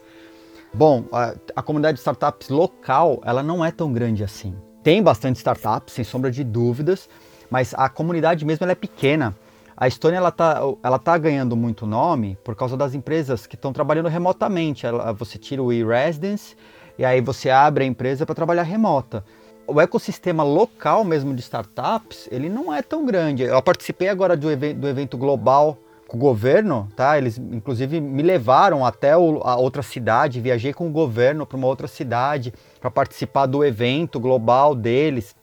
[0.75, 4.55] Bom, a, a comunidade de startups local, ela não é tão grande assim.
[4.83, 7.09] Tem bastante startups, sem sombra de dúvidas,
[7.51, 9.37] mas a comunidade mesmo é pequena.
[9.77, 13.73] A Estônia ela tá, ela tá ganhando muito nome por causa das empresas que estão
[13.73, 14.87] trabalhando remotamente.
[14.87, 16.57] Ela, você tira o e-residence
[16.99, 19.25] e aí você abre a empresa para trabalhar remota
[19.67, 23.43] o ecossistema local mesmo de startups, ele não é tão grande.
[23.43, 25.79] Eu participei agora do, do evento global
[26.13, 27.17] com o governo, tá?
[27.17, 31.67] Eles inclusive me levaram até o, a outra cidade, viajei com o governo para uma
[31.67, 35.35] outra cidade para participar do evento global deles,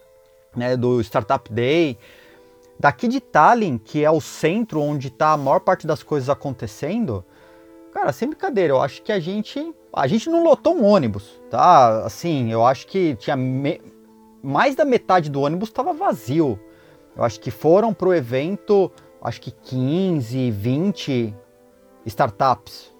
[0.56, 1.98] né, do Startup Day.
[2.80, 7.26] Daqui de Tallinn, que é o centro onde está a maior parte das coisas acontecendo,
[7.92, 12.06] cara, sem brincadeira, eu acho que a gente a gente não lotou um ônibus, tá?
[12.06, 13.82] Assim, eu acho que tinha me
[14.44, 16.60] mais da metade do ônibus estava vazio.
[17.18, 21.34] Eu acho que foram para o evento, acho que 15, 20
[22.06, 22.92] startups.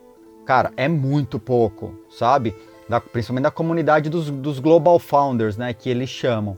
[0.46, 2.56] Cara, é muito pouco, sabe?
[2.88, 5.74] Da, principalmente da comunidade dos, dos Global Founders, né?
[5.74, 6.58] Que eles chamam.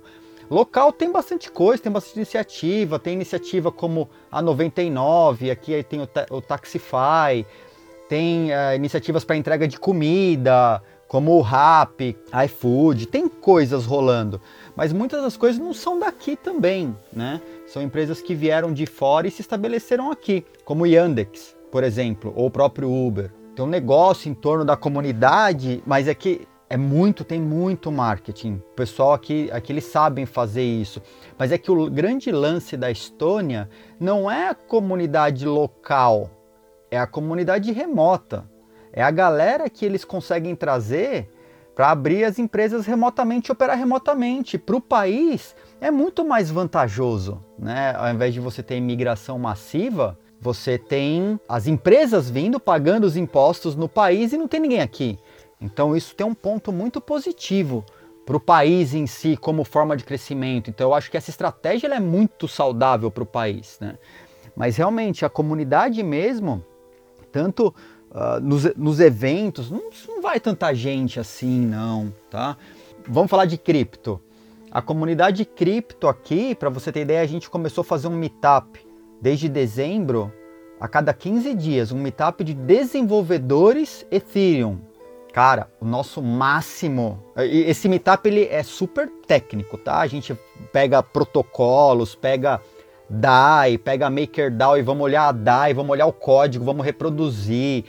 [0.50, 6.10] Local tem bastante coisa, tem bastante iniciativa, tem iniciativa como a 99, aqui tem o,
[6.30, 7.46] o Taxify,
[8.10, 14.42] tem uh, iniciativas para entrega de comida, como o Rap, iFood, tem coisas rolando
[14.76, 17.42] mas muitas das coisas não são daqui também, né?
[17.72, 22.48] São empresas que vieram de fora e se estabeleceram aqui, como Yandex, por exemplo, ou
[22.48, 23.32] o próprio Uber.
[23.56, 28.56] Tem um negócio em torno da comunidade, mas é que é muito, tem muito marketing.
[28.56, 31.02] O pessoal aqui, aqui eles sabem fazer isso.
[31.38, 36.30] Mas é que o grande lance da Estônia não é a comunidade local,
[36.92, 38.44] é a comunidade remota.
[38.92, 41.32] É a galera que eles conseguem trazer
[41.74, 44.58] para abrir as empresas remotamente operar remotamente.
[44.58, 47.94] Para o país é muito mais vantajoso, né?
[47.98, 53.76] Ao invés de você ter imigração massiva, você tem as empresas vindo pagando os impostos
[53.76, 55.18] no país e não tem ninguém aqui.
[55.60, 57.84] Então isso tem um ponto muito positivo
[58.26, 60.70] para o país em si como forma de crescimento.
[60.70, 63.98] Então eu acho que essa estratégia é muito saudável para o país, né?
[64.56, 66.64] Mas realmente a comunidade mesmo,
[67.32, 67.74] tanto
[68.12, 72.56] uh, nos, nos, eventos, não, não vai tanta gente assim, não, tá?
[73.08, 74.22] Vamos falar de cripto.
[74.72, 78.80] A comunidade cripto aqui, para você ter ideia, a gente começou a fazer um meetup
[79.20, 80.32] desde dezembro,
[80.80, 84.80] a cada 15 dias, um meetup de desenvolvedores Ethereum.
[85.34, 87.22] Cara, o nosso máximo.
[87.36, 90.00] Esse meetup ele é super técnico, tá?
[90.00, 90.38] A gente
[90.72, 92.62] pega protocolos, pega
[93.10, 97.84] DAI, pega MakerDAO e vamos olhar a DAI, vamos olhar o código, vamos reproduzir,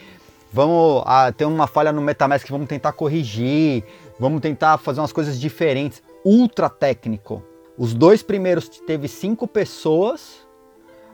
[0.53, 3.85] vamos ah, ter uma falha no MetaMask, vamos tentar corrigir,
[4.19, 6.03] vamos tentar fazer umas coisas diferentes.
[6.25, 7.43] Ultra técnico.
[7.77, 10.47] Os dois primeiros teve cinco pessoas,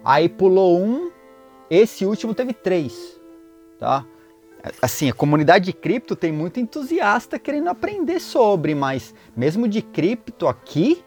[0.05, 1.11] aí pulou um,
[1.71, 3.21] esse último teve três,
[3.79, 4.05] tá?
[4.83, 10.49] Assim, a comunidade de cripto tem muito entusiasta querendo aprender sobre, mas mesmo de cripto
[10.49, 11.03] aqui,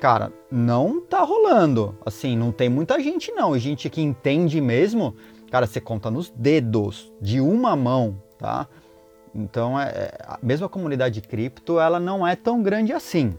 [0.00, 1.98] cara, não tá rolando.
[2.06, 3.56] Assim, não tem muita gente não.
[3.56, 5.14] E gente que entende mesmo,
[5.50, 8.68] cara, você conta nos dedos de uma mão, tá?
[9.38, 13.38] Então, é, é, a comunidade cripto, ela não é tão grande assim.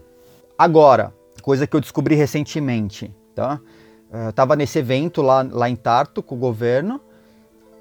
[0.56, 3.60] Agora, coisa que eu descobri recentemente, tá?
[4.10, 7.00] Eu tava nesse evento lá, lá em Tarto com o governo.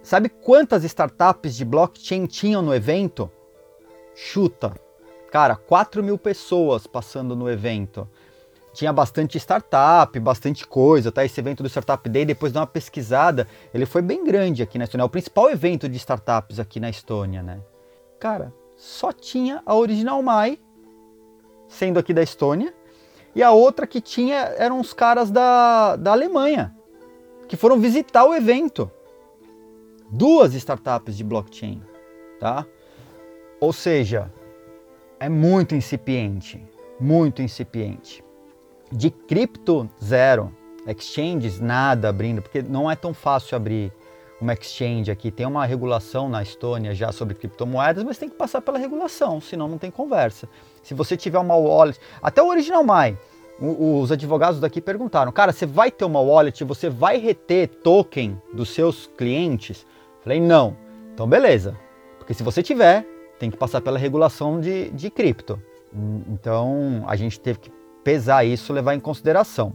[0.03, 3.31] Sabe quantas startups de blockchain tinham no evento?
[4.13, 4.73] Chuta.
[5.31, 8.07] Cara, 4 mil pessoas passando no evento
[8.73, 11.25] tinha bastante startup, bastante coisa, tá?
[11.25, 14.85] Esse evento do Startup Day, depois de uma pesquisada, ele foi bem grande aqui na
[14.85, 17.59] Estônia, é o principal evento de startups aqui na Estônia, né?
[18.19, 20.59] Cara, só tinha a Original Mai,
[21.67, 22.73] sendo aqui da Estônia,
[23.33, 26.75] e a outra que tinha eram os caras da, da Alemanha,
[27.47, 28.91] que foram visitar o evento.
[30.09, 31.81] Duas startups de blockchain,
[32.39, 32.65] tá?
[33.59, 34.31] Ou seja,
[35.19, 36.61] é muito incipiente,
[36.99, 38.23] muito incipiente.
[38.91, 40.55] De cripto, zero.
[40.87, 43.93] Exchanges, nada abrindo, porque não é tão fácil abrir
[44.41, 48.61] uma exchange aqui, tem uma regulação na Estônia já sobre criptomoedas, mas tem que passar
[48.61, 50.47] pela regulação, senão não tem conversa.
[50.81, 52.83] Se você tiver uma wallet, até o Original
[53.61, 58.69] os advogados daqui perguntaram, cara, você vai ter uma wallet, você vai reter token dos
[58.69, 59.85] seus clientes?
[60.21, 60.77] Falei, não.
[61.13, 61.75] Então beleza,
[62.17, 63.05] porque se você tiver,
[63.37, 65.61] tem que passar pela regulação de, de cripto.
[66.29, 67.71] Então a gente teve que
[68.03, 69.73] pesar isso, levar em consideração.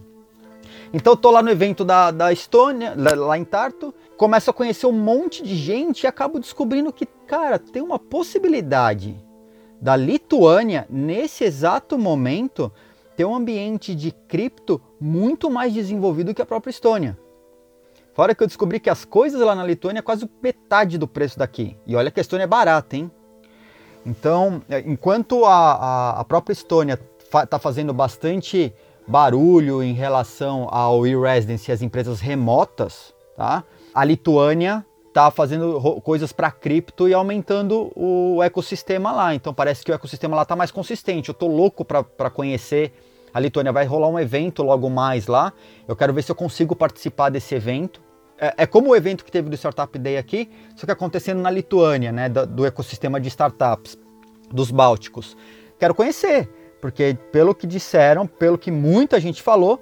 [0.92, 4.86] Então eu tô lá no evento da, da Estônia, lá em Tartu, começo a conhecer
[4.86, 9.16] um monte de gente e acabo descobrindo que, cara, tem uma possibilidade
[9.80, 12.72] da Lituânia, nesse exato momento,
[13.16, 17.18] ter um ambiente de cripto muito mais desenvolvido que a própria Estônia.
[18.14, 21.38] Fora que eu descobri que as coisas lá na Lituânia é quase metade do preço
[21.38, 21.76] daqui.
[21.84, 23.10] E olha que a Estônia é barata, hein?
[24.06, 28.72] Então, é, enquanto a, a, a própria Estônia está fa fazendo bastante
[29.06, 33.64] barulho em relação ao e-residence e as empresas remotas, tá?
[33.94, 39.34] A Lituânia está fazendo coisas para cripto e aumentando o ecossistema lá.
[39.34, 41.28] Então parece que o ecossistema lá está mais consistente.
[41.28, 42.92] Eu estou louco para conhecer
[43.32, 43.72] a Lituânia.
[43.72, 45.52] Vai rolar um evento logo mais lá.
[45.86, 48.02] Eu quero ver se eu consigo participar desse evento.
[48.36, 51.50] É, é como o evento que teve do Startup Day aqui, só que acontecendo na
[51.50, 53.96] Lituânia, né, do, do ecossistema de startups
[54.50, 55.36] dos Bálticos.
[55.78, 56.48] Quero conhecer
[56.84, 59.80] porque pelo que disseram, pelo que muita gente falou,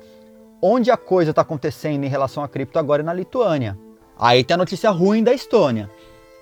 [0.62, 3.76] onde a coisa está acontecendo em relação a cripto agora é na Lituânia.
[4.16, 5.90] Aí tem a notícia ruim da Estônia.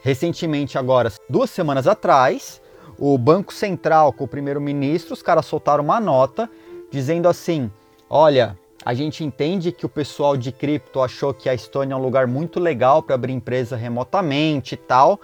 [0.03, 2.61] Recentemente, agora, duas semanas atrás,
[2.99, 6.47] o Banco Central com o primeiro-ministro, os caras soltaram uma nota
[6.91, 7.71] dizendo assim:
[8.11, 8.55] olha,
[8.85, 12.27] a gente entende que o pessoal de cripto achou que a Estônia é um lugar
[12.27, 15.19] muito legal para abrir empresa remotamente e tal,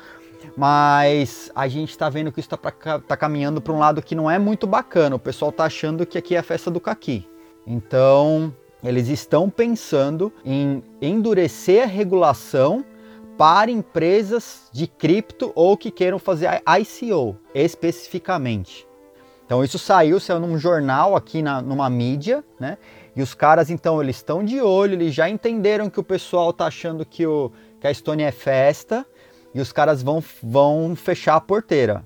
[0.57, 4.31] mas a gente está vendo que isso está tá caminhando para um lado que não
[4.31, 5.17] é muito bacana.
[5.17, 7.29] O pessoal está achando que aqui é a festa do caqui.
[7.67, 12.85] Então, eles estão pensando em endurecer a regulação
[13.37, 18.87] para empresas de cripto ou que queiram fazer ICO especificamente.
[19.45, 22.79] Então isso saiu, saiu num jornal aqui na, numa mídia, né?
[23.15, 26.67] E os caras então eles estão de olho, eles já entenderam que o pessoal está
[26.67, 29.07] achando que, o, que a Estônia é festa
[29.57, 32.05] e os caras vão, vão fechar a porteira.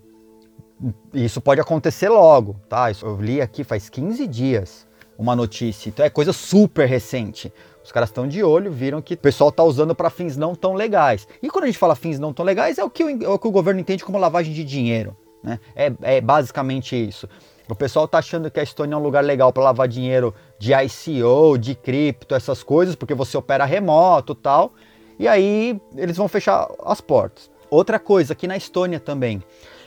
[1.13, 2.87] Isso pode acontecer logo, tá?
[3.03, 4.87] Eu li aqui faz 15 dias
[5.19, 7.53] uma notícia, então é coisa super recente.
[7.85, 10.75] Os caras estão de olho, viram que o pessoal está usando para fins não tão
[10.75, 11.27] legais.
[11.43, 13.37] E quando a gente fala fins não tão legais, é o que o, é o,
[13.37, 15.17] que o governo entende como lavagem de dinheiro.
[15.43, 15.59] Né?
[15.75, 17.29] É, é basicamente isso.
[17.69, 20.73] O pessoal está achando que a Estônia é um lugar legal para lavar dinheiro de
[20.73, 24.73] ICO, de cripto, essas coisas, porque você opera remoto tal
[25.21, 27.51] e aí eles vão fechar as portas.
[27.71, 29.43] Outra coisa, aqui na Estônia também.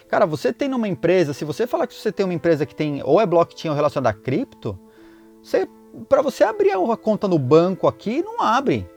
[0.08, 3.02] Cara, você tem uma empresa, se você falar que você tem uma empresa que tem
[3.04, 4.78] ou é blockchain ou relacionada a cripto,
[5.42, 5.68] você,
[6.08, 8.88] para você abrir a conta no banco aqui, não abre.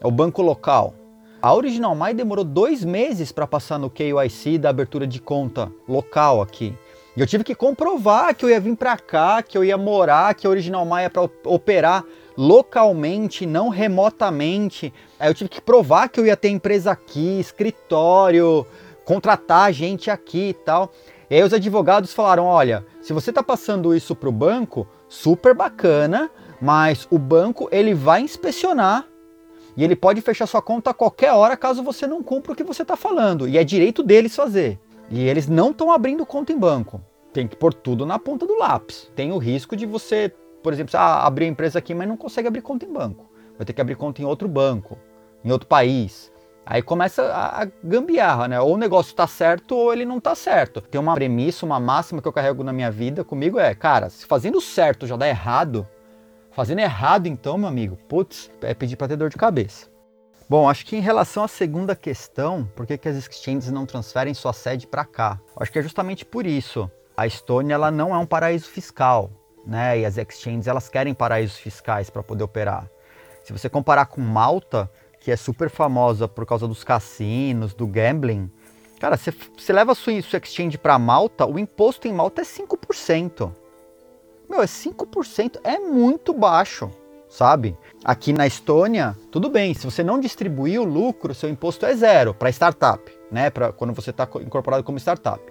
[0.00, 0.94] É o banco local.
[1.42, 6.40] A Original My demorou dois meses para passar no KYC da abertura de conta local
[6.40, 6.74] aqui.
[7.14, 10.34] E eu tive que comprovar que eu ia vir para cá, que eu ia morar,
[10.34, 12.02] que a Original My é para operar
[12.36, 14.92] localmente, não remotamente.
[15.18, 18.66] Aí eu tive que provar que eu ia ter empresa aqui, escritório,
[19.04, 20.92] contratar gente aqui e tal.
[21.30, 25.54] E aí os advogados falaram: olha, se você está passando isso para o banco, super
[25.54, 26.30] bacana,
[26.60, 29.06] mas o banco ele vai inspecionar
[29.76, 32.64] e ele pode fechar sua conta a qualquer hora caso você não cumpra o que
[32.64, 33.46] você está falando.
[33.46, 34.80] E é direito deles fazer.
[35.10, 37.00] E eles não estão abrindo conta em banco.
[37.32, 39.10] Tem que pôr tudo na ponta do lápis.
[39.14, 40.32] Tem o risco de você
[40.66, 43.30] por exemplo, ah, abrir a empresa aqui, mas não consegue abrir conta em banco.
[43.56, 44.98] Vai ter que abrir conta em outro banco,
[45.44, 46.32] em outro país.
[46.66, 48.60] Aí começa a gambiarra, né?
[48.60, 50.80] Ou o negócio está certo ou ele não está certo.
[50.80, 54.26] Tem uma premissa, uma máxima que eu carrego na minha vida comigo é, cara, se
[54.26, 55.86] fazendo certo já dá errado,
[56.50, 59.86] fazendo errado então, meu amigo, putz, é pedir para ter dor de cabeça.
[60.50, 64.34] Bom, acho que em relação à segunda questão, por que, que as exchanges não transferem
[64.34, 65.38] sua sede para cá?
[65.56, 66.90] Acho que é justamente por isso.
[67.16, 69.30] A Estônia ela não é um paraíso fiscal
[69.66, 69.98] né?
[69.98, 72.88] E as exchanges elas querem paraísos fiscais para poder operar.
[73.42, 74.90] Se você comparar com Malta,
[75.20, 78.50] que é super famosa por causa dos cassinos, do gambling,
[79.00, 83.52] cara, você, você leva sua, sua exchange para Malta, o imposto em Malta é 5%.
[84.48, 86.90] Meu, é 5%, é muito baixo,
[87.28, 87.76] sabe?
[88.04, 92.32] Aqui na Estônia, tudo bem, se você não distribuir o lucro, seu imposto é zero
[92.32, 93.50] para startup, né?
[93.50, 95.42] Para quando você está incorporado como startup.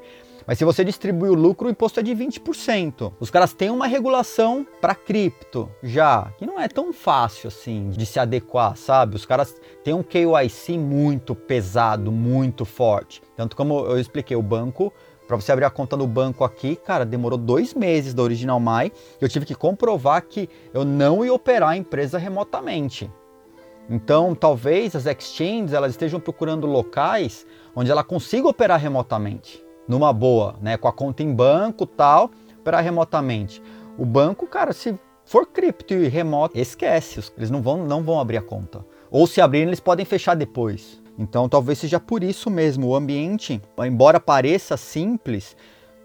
[0.47, 3.13] Mas se você distribui o lucro, o imposto é de 20%.
[3.19, 8.05] Os caras têm uma regulação para cripto já, que não é tão fácil assim de
[8.05, 9.15] se adequar, sabe?
[9.15, 13.21] Os caras têm um KYC muito pesado, muito forte.
[13.35, 14.93] Tanto como eu expliquei, o banco
[15.27, 18.91] para você abrir a conta no banco aqui, cara, demorou dois meses da Original My.
[19.19, 23.09] Eu tive que comprovar que eu não ia operar a empresa remotamente.
[23.89, 30.55] Então, talvez as exchanges elas estejam procurando locais onde ela consiga operar remotamente, numa boa,
[30.61, 33.61] né, com a conta em banco, tal, operar remotamente.
[33.97, 38.37] O banco, cara, se for cripto e remoto, esquece, eles não vão não vão abrir
[38.37, 38.85] a conta.
[39.09, 41.01] Ou se abrirem, eles podem fechar depois.
[41.17, 45.55] Então, talvez seja por isso mesmo o ambiente, embora pareça simples,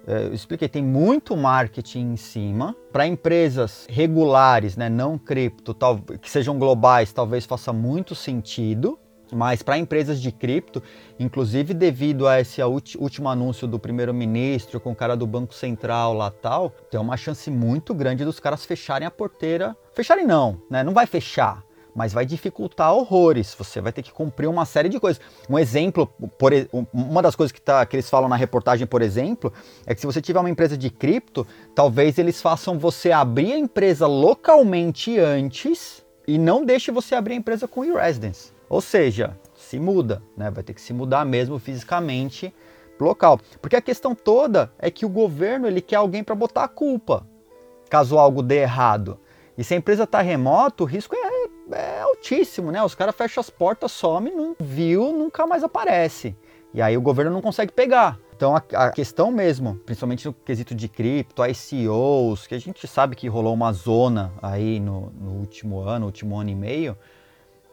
[0.07, 2.75] é, eu expliquei, tem muito marketing em cima.
[2.93, 8.99] Para empresas regulares, né, não cripto, tal, que sejam globais, talvez faça muito sentido.
[9.33, 10.83] Mas para empresas de cripto,
[11.19, 16.31] inclusive devido a esse último anúncio do primeiro-ministro com o cara do Banco Central lá
[16.31, 19.77] tal, tem uma chance muito grande dos caras fecharem a porteira.
[19.95, 20.83] Fecharem não, né?
[20.83, 21.63] Não vai fechar,
[21.95, 23.55] mas vai dificultar horrores.
[23.55, 25.21] Você vai ter que cumprir uma série de coisas.
[25.49, 26.07] Um exemplo,
[26.39, 26.53] por,
[26.93, 29.53] uma das coisas que, tá, que eles falam na reportagem, por exemplo,
[29.87, 33.59] é que se você tiver uma empresa de cripto, talvez eles façam você abrir a
[33.59, 38.53] empresa localmente antes e não deixe você abrir a empresa com e-residence.
[38.71, 40.49] Ou seja, se muda, né?
[40.49, 42.55] Vai ter que se mudar mesmo fisicamente
[43.01, 43.41] local.
[43.61, 47.27] Porque a questão toda é que o governo ele quer alguém para botar a culpa,
[47.91, 49.19] caso algo dê errado.
[49.59, 52.81] E se a empresa está remoto, o risco é, é, altíssimo, né?
[52.83, 56.37] Os caras fecham as portas, some, não viu, nunca mais aparece.
[56.73, 58.21] E aí o governo não consegue pegar.
[58.37, 63.17] Então a, a, questão mesmo, principalmente no quesito de cripto, ICOs, que a gente sabe
[63.17, 66.97] que rolou uma zona aí no, no último ano, último ano e meio,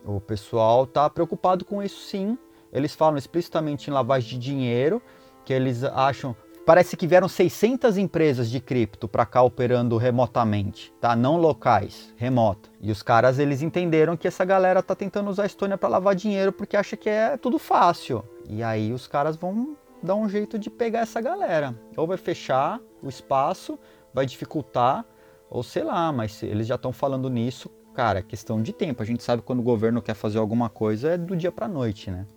[0.07, 2.37] o pessoal está preocupado com isso sim.
[2.71, 5.01] Eles falam explicitamente em lavagem de dinheiro,
[5.43, 6.35] que eles acham
[6.67, 11.15] Parece que vieram 600 empresas de cripto para cá operando remotamente, tá?
[11.15, 12.69] Não locais, remoto.
[12.81, 16.13] E os caras eles entenderam que essa galera tá tentando usar a Estônia para lavar
[16.13, 18.21] dinheiro porque acha que é tudo fácil.
[18.49, 21.73] E aí os caras vão dar um jeito de pegar essa galera.
[21.95, 23.79] Ou vai fechar o espaço,
[24.13, 25.05] vai dificultar,
[25.49, 29.01] ou sei lá, mas eles já estão falando nisso, cara, é questão de tempo.
[29.01, 32.11] A gente sabe quando o governo quer fazer alguma coisa é do dia para noite,
[32.11, 32.27] né?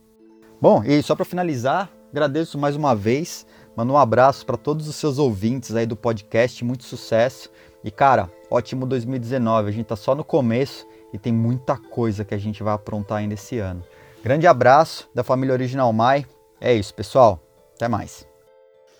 [0.58, 3.46] Bom, e só para finalizar, agradeço mais uma vez
[3.76, 7.50] Manda um abraço para todos os seus ouvintes aí do podcast, muito sucesso.
[7.82, 12.34] E cara, ótimo 2019, a gente tá só no começo e tem muita coisa que
[12.34, 13.82] a gente vai aprontar ainda esse ano.
[14.22, 16.26] Grande abraço da família Original Mai.
[16.60, 17.40] É isso, pessoal.
[17.74, 18.29] Até mais.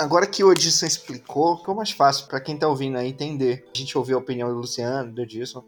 [0.01, 3.66] Agora que o Edson explicou, ficou mais fácil para quem tá ouvindo aí entender.
[3.74, 5.62] A gente ouviu a opinião do Luciano, do Edson,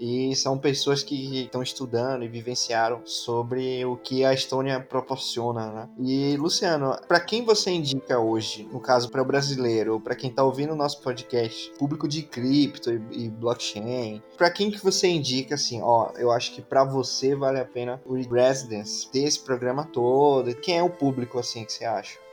[0.00, 5.88] e são pessoas que estão estudando e vivenciaram sobre o que a Estônia proporciona, né?
[5.98, 10.42] E Luciano, para quem você indica hoje, no caso para o brasileiro, para quem tá
[10.42, 15.56] ouvindo o nosso podcast, público de cripto e, e blockchain, para quem que você indica
[15.56, 19.84] assim, ó, eu acho que para você vale a pena o Residence ter esse programa
[19.84, 20.54] todo.
[20.54, 22.23] Quem é o público assim que você acha?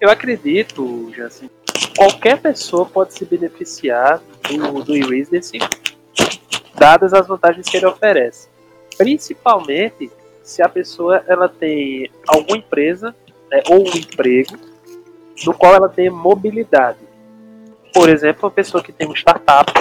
[0.00, 1.50] Eu acredito, já assim,
[1.96, 5.58] qualquer pessoa pode se beneficiar do, do e-residence,
[6.74, 8.48] dadas as vantagens que ele oferece.
[8.96, 10.10] Principalmente
[10.42, 13.14] se a pessoa ela tem alguma empresa
[13.50, 14.58] né, ou um emprego
[15.44, 16.98] no qual ela tem mobilidade.
[17.92, 19.72] Por exemplo, uma pessoa que tem uma startup,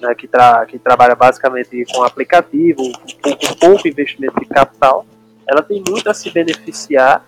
[0.00, 2.82] né, que, tra que trabalha basicamente com aplicativo,
[3.22, 5.06] com, com pouco investimento de capital,
[5.48, 7.24] ela tem muito a se beneficiar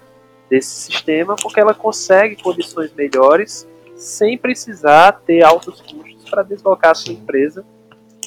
[0.51, 6.94] desse sistema, porque ela consegue condições melhores sem precisar ter altos custos para deslocar a
[6.94, 7.64] sua empresa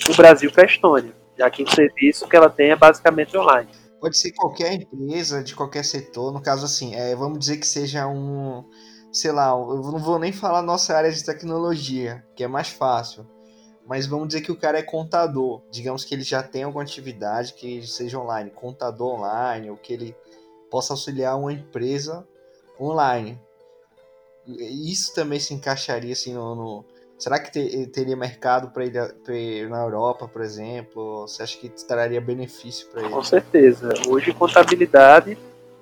[0.08, 3.70] do Brasil para a Estônia, já que o serviço que ela tem é basicamente online.
[4.00, 8.08] Pode ser qualquer empresa, de qualquer setor, no caso assim, é, vamos dizer que seja
[8.08, 8.64] um,
[9.12, 13.26] sei lá, eu não vou nem falar nossa área de tecnologia, que é mais fácil,
[13.88, 17.54] mas vamos dizer que o cara é contador, digamos que ele já tem alguma atividade
[17.54, 20.16] que seja online, contador online, ou que ele
[20.74, 22.28] possa auxiliar uma empresa
[22.82, 23.40] online.
[24.48, 26.56] Isso também se encaixaria assim no.
[26.56, 26.86] no...
[27.20, 31.28] será que ter, teria mercado para ele, na Europa, por exemplo?
[31.28, 33.12] Você acha que traria benefício para ele?
[33.12, 33.94] Com certeza.
[34.08, 35.38] Hoje contabilidade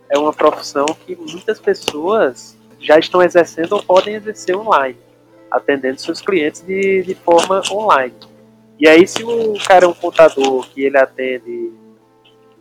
[0.10, 5.00] é uma profissão que muitas pessoas já estão exercendo ou podem exercer online,
[5.50, 8.14] atendendo seus clientes de, de forma online.
[8.78, 11.72] E aí, se o cara é um contador que ele atende,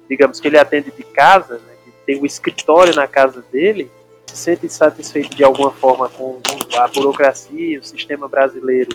[0.08, 1.60] digamos que ele atende de casa,
[2.10, 3.88] tem um escritório na casa dele,
[4.26, 6.40] se sente satisfeito de alguma forma com
[6.76, 8.90] a burocracia, o sistema brasileiro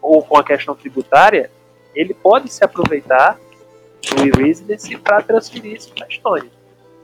[0.00, 1.50] ou com a questão tributária,
[1.94, 3.38] ele pode se aproveitar
[4.08, 6.50] do e-residence para transferir isso para a Estônia,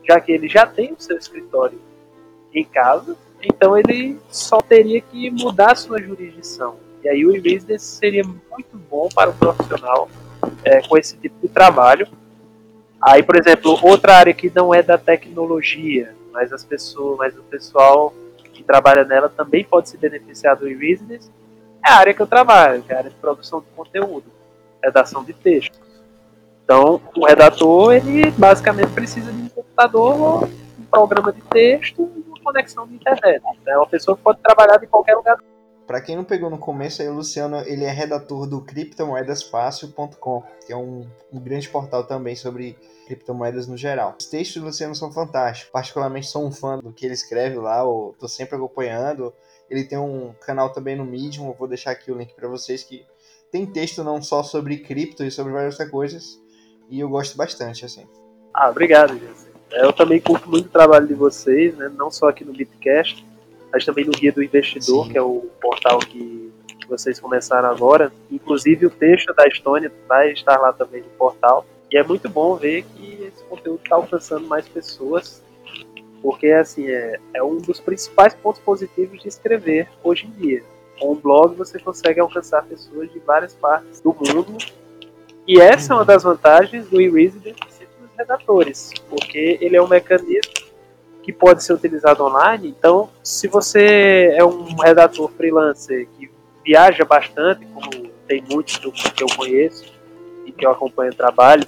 [0.08, 1.78] já que ele já tem o seu escritório
[2.54, 6.76] em casa, então ele só teria que mudar sua jurisdição.
[7.04, 10.08] E aí o e-residence seria muito bom para o profissional
[10.64, 12.08] é, com esse tipo de trabalho,
[13.00, 17.42] Aí, por exemplo, outra área que não é da tecnologia, mas as pessoas, mas o
[17.42, 18.12] pessoal
[18.52, 21.30] que trabalha nela também pode se beneficiar do e-business,
[21.84, 24.24] é a área que eu trabalho, que é a área de produção de conteúdo,
[24.82, 25.78] redação de texto.
[26.64, 32.40] Então, o redator, ele basicamente precisa de um computador, um programa de texto e uma
[32.42, 33.42] conexão de internet.
[33.68, 35.38] É uma pessoa que pode trabalhar de qualquer lugar.
[35.86, 40.72] Para quem não pegou no começo, aí o Luciano ele é redator do criptomoedasfácil.com, que
[40.72, 42.76] é um, um, grande portal também sobre
[43.06, 44.16] criptomoedas no geral.
[44.18, 47.80] Os textos do Luciano são fantásticos, particularmente sou um fã do que ele escreve lá,
[47.80, 49.32] eu tô sempre acompanhando.
[49.70, 52.82] Ele tem um canal também no Medium, eu vou deixar aqui o link para vocês
[52.82, 53.06] que
[53.52, 56.42] tem texto não só sobre cripto e sobre várias outras coisas,
[56.90, 58.06] e eu gosto bastante, assim.
[58.52, 59.46] Ah, obrigado, Jesse.
[59.70, 61.88] Eu também curto muito o trabalho de vocês, né?
[61.96, 63.26] não só aqui no Bitcast,
[63.72, 65.12] mas também no Guia do Investidor, Sim.
[65.12, 66.52] que é o portal que
[66.88, 68.12] vocês começaram agora.
[68.30, 71.64] Inclusive o texto da Estônia vai estar lá também no portal.
[71.90, 75.42] E é muito bom ver que esse conteúdo está alcançando mais pessoas,
[76.20, 80.62] porque assim é, é um dos principais pontos positivos de escrever hoje em dia.
[80.98, 84.56] Com um blog você consegue alcançar pessoas de várias partes do mundo
[85.46, 90.65] e essa é uma das vantagens do e-resident dos redatores, porque ele é um mecanismo
[91.26, 92.68] que pode ser utilizado online.
[92.78, 96.30] Então, se você é um redator freelancer que
[96.64, 97.90] viaja bastante, como
[98.28, 99.92] tem muitos que eu conheço
[100.46, 101.66] e que eu acompanho o trabalho,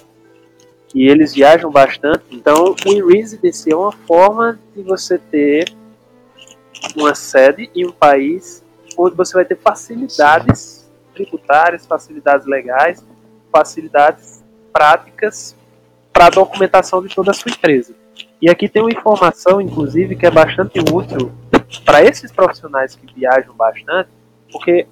[0.95, 5.75] e eles viajam bastante, então o e-residency é uma forma de você ter
[6.95, 8.63] uma sede em um país
[8.97, 13.05] onde você vai ter facilidades tributárias, facilidades legais,
[13.51, 14.41] facilidades
[14.71, 15.53] práticas
[16.13, 17.98] para a documentação de toda a sua empresa.
[18.41, 21.31] E aqui tem uma informação, inclusive, que é bastante útil
[21.85, 24.09] para esses profissionais que viajam bastante,
[24.51, 24.87] porque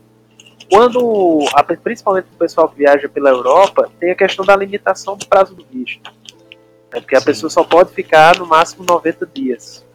[0.70, 1.46] quando,
[1.82, 5.66] principalmente o pessoal que viaja pela Europa, tem a questão da limitação do prazo do
[5.66, 6.12] visto.
[6.94, 7.26] Né, porque a Sim.
[7.26, 9.86] pessoa só pode ficar no máximo 90 dias.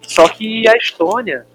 [0.00, 1.46] Só que a Estônia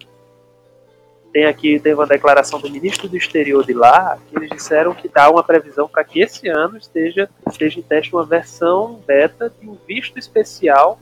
[1.37, 5.07] tem aqui teve uma declaração do ministro do exterior de lá, que eles disseram que
[5.07, 9.69] dá uma previsão para que esse ano esteja, esteja em teste uma versão beta de
[9.69, 10.99] um visto especial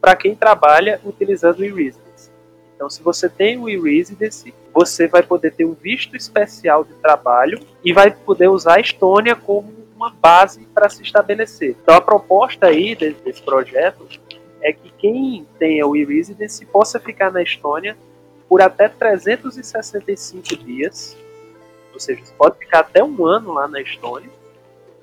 [0.00, 2.30] para quem trabalha utilizando o e-residence.
[2.76, 7.58] Então, se você tem o e-residence, você vai poder ter um visto especial de trabalho
[7.84, 11.74] e vai poder usar a Estônia como uma base para se estabelecer.
[11.82, 14.06] Então, a proposta aí desse projeto
[14.60, 17.96] é que quem tenha o e-residence possa ficar na Estônia
[18.52, 21.16] por até 365 dias,
[21.90, 24.28] ou seja, você pode ficar até um ano lá na Estônia,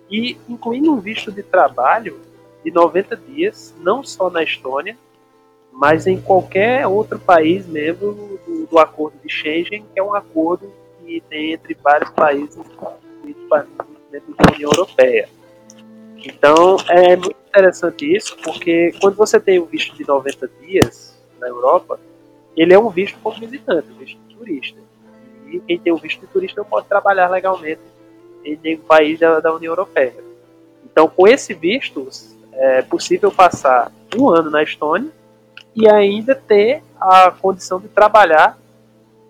[0.08, 2.20] e incluindo um visto de trabalho
[2.64, 4.96] de 90 dias, não só na Estônia,
[5.72, 10.72] mas em qualquer outro país membro do, do acordo de Schengen, que é um acordo
[11.04, 12.56] que tem entre vários países
[14.12, 15.28] dentro da União Europeia.
[16.18, 21.48] Então é muito interessante isso, porque quando você tem o visto de 90 dias na
[21.48, 22.00] Europa,
[22.56, 24.80] ele é um visto como visitante, um visto de turista.
[25.48, 27.82] E quem tem o visto de turista não pode trabalhar legalmente
[28.44, 30.16] em nenhum país da, da União Europeia.
[30.86, 32.08] Então, com esse visto,
[32.54, 35.12] é possível passar um ano na Estônia
[35.76, 38.58] e ainda ter a condição de trabalhar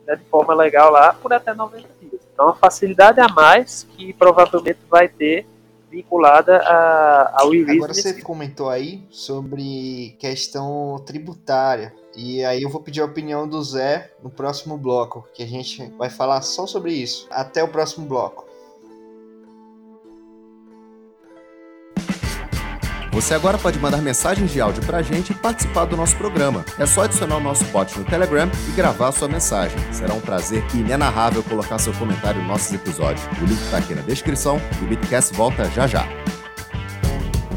[0.07, 2.21] né, de forma legal lá por até 90 dias.
[2.33, 5.45] Então, uma facilidade a mais que provavelmente vai ter
[5.91, 11.93] vinculada a, ao Agora você comentou aí sobre questão tributária.
[12.21, 15.85] E aí eu vou pedir a opinião do Zé no próximo bloco, que a gente
[15.97, 17.25] vai falar só sobre isso.
[17.31, 18.45] Até o próximo bloco.
[23.13, 26.65] Você agora pode mandar mensagens de áudio pra gente e participar do nosso programa.
[26.77, 29.77] É só adicionar o nosso bot no Telegram e gravar sua mensagem.
[29.93, 33.25] Será um prazer inenarrável colocar seu comentário nos nossos episódios.
[33.41, 36.05] O link tá aqui na descrição e o Bitcast volta já já.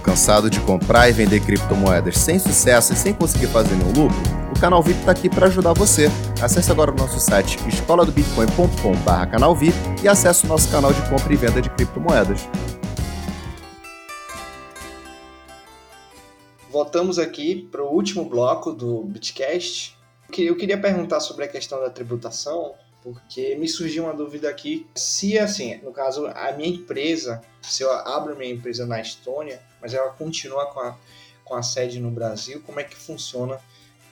[0.04, 4.41] Cansado de comprar e vender criptomoedas sem sucesso e sem conseguir fazer nenhum lucro?
[4.62, 6.06] Canal VIP está aqui para ajudar você.
[6.40, 11.60] Acesse agora o nosso site escoladobitcoin.com.br e acesse o nosso canal de compra e venda
[11.60, 12.48] de criptomoedas.
[16.70, 19.98] Voltamos aqui para o último bloco do Bitcast.
[20.38, 24.86] Eu queria perguntar sobre a questão da tributação, porque me surgiu uma dúvida aqui.
[24.94, 29.92] Se, assim, no caso, a minha empresa, se eu abro minha empresa na Estônia, mas
[29.92, 30.96] ela continua com a,
[31.44, 33.58] com a sede no Brasil, como é que funciona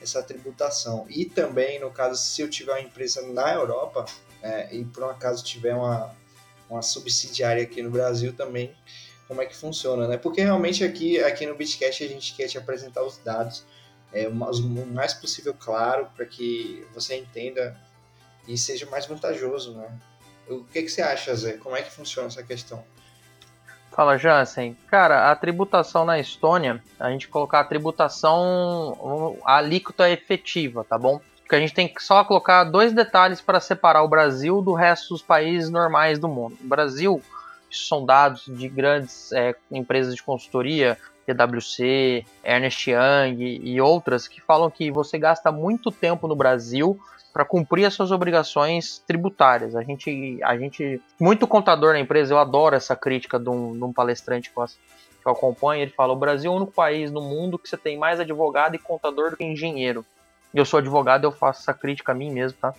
[0.01, 1.05] essa tributação?
[1.09, 4.05] E também, no caso, se eu tiver uma empresa na Europa
[4.41, 6.15] é, e por um acaso tiver uma,
[6.69, 8.75] uma subsidiária aqui no Brasil também,
[9.27, 10.17] como é que funciona, né?
[10.17, 13.63] Porque realmente aqui, aqui no Bitcast a gente quer te apresentar os dados
[14.13, 17.79] é, o mais possível claro para que você entenda
[18.47, 19.99] e seja mais vantajoso, né?
[20.49, 21.53] O que, que você acha, Zé?
[21.53, 22.83] Como é que funciona essa questão?
[23.91, 24.75] Fala, Jansen.
[24.87, 31.19] Cara, a tributação na Estônia, a gente colocar a tributação, a alíquota efetiva, tá bom?
[31.41, 35.09] Porque a gente tem que só colocar dois detalhes para separar o Brasil do resto
[35.09, 36.57] dos países normais do mundo.
[36.63, 37.21] O Brasil
[37.69, 44.41] Isso são dados de grandes é, empresas de consultoria, PwC, Ernest Young e outras, que
[44.41, 46.97] falam que você gasta muito tempo no Brasil
[47.33, 49.75] para cumprir as suas obrigações tributárias.
[49.75, 53.83] A gente, a gente, muito contador na empresa, eu adoro essa crítica de um, de
[53.83, 55.81] um palestrante que eu, que eu acompanho.
[55.81, 58.75] Ele fala: o Brasil é o único país no mundo que você tem mais advogado
[58.75, 60.05] e contador do que engenheiro.
[60.53, 62.73] Eu sou advogado, eu faço essa crítica a mim mesmo, tá?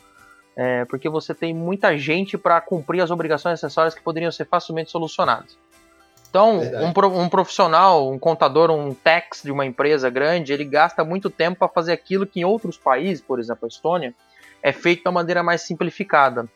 [0.55, 4.91] É, porque você tem muita gente para cumprir as obrigações acessórias que poderiam ser facilmente
[4.91, 5.57] solucionadas.
[6.29, 11.29] Então, um, um, profissional, um contador, um tax de uma empresa grande, ele gasta muito
[11.29, 14.15] tempo para fazer aquilo que em outros países, por exemplo, a Estônia,
[14.63, 16.49] é feito da maneira mais simplificada.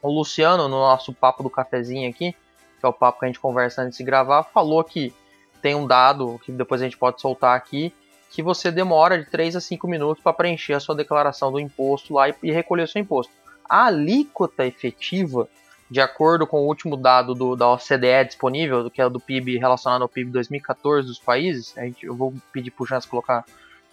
[0.00, 2.34] O Luciano, no nosso papo do cafezinho aqui,
[2.80, 5.14] que é o papo que a gente conversa antes de gravar, falou que
[5.60, 7.94] tem um dado que depois a gente pode soltar aqui,
[8.30, 12.14] que você demora de 3 a 5 minutos para preencher a sua declaração do imposto
[12.14, 13.32] lá e, e recolher o seu imposto.
[13.68, 15.46] A alíquota efetiva,
[15.88, 20.02] de acordo com o último dado do, da OCDE disponível, que é do PIB relacionado
[20.02, 23.44] ao PIB 2014 dos países, a gente, eu vou pedir para o Jans colocar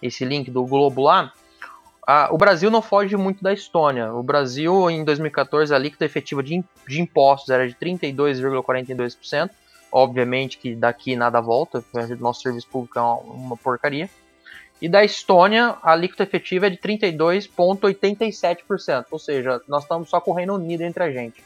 [0.01, 1.31] esse link do Globo lá,
[2.31, 4.11] o Brasil não foge muito da Estônia.
[4.13, 9.49] O Brasil, em 2014, a alíquota efetiva de, de impostos era de 32,42%.
[9.91, 11.83] Obviamente que daqui nada volta,
[12.19, 14.07] nosso serviço público é uma, uma porcaria.
[14.81, 19.07] E da Estônia, a alíquota efetiva é de 32,87%.
[19.11, 21.43] Ou seja, nós estamos só com o Reino Unido entre a gente.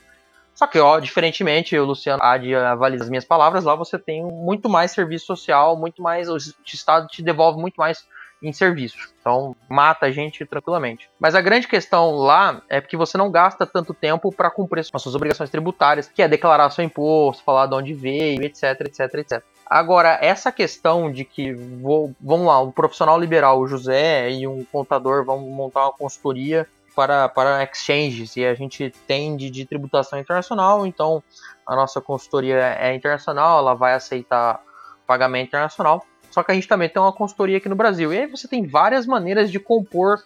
[0.53, 4.23] Só que, ó, diferentemente, o Luciano há de avaliar as minhas palavras, lá você tem
[4.23, 6.29] muito mais serviço social, muito mais.
[6.29, 8.05] O Estado te devolve muito mais
[8.43, 9.13] em serviço.
[9.19, 11.09] Então, mata a gente tranquilamente.
[11.19, 15.01] Mas a grande questão lá é que você não gasta tanto tempo para cumprir as
[15.01, 19.43] suas obrigações tributárias, que é declarar seu imposto, falar de onde veio, etc, etc, etc.
[19.65, 24.63] Agora, essa questão de que, vou, vamos lá, um profissional liberal, o José, e um
[24.65, 30.19] contador vão montar uma consultoria para, para exchanges, e a gente tem de, de tributação
[30.19, 31.23] internacional, então
[31.65, 34.61] a nossa consultoria é internacional, ela vai aceitar
[35.07, 36.05] pagamento internacional.
[36.33, 38.11] Só que a gente também tem uma consultoria aqui no Brasil.
[38.11, 40.17] E aí você tem várias maneiras de compor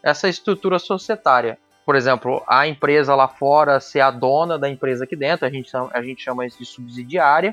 [0.00, 1.58] essa estrutura societária.
[1.84, 5.68] Por exemplo, a empresa lá fora ser a dona da empresa aqui dentro, a gente,
[5.92, 7.52] a gente chama isso de subsidiária.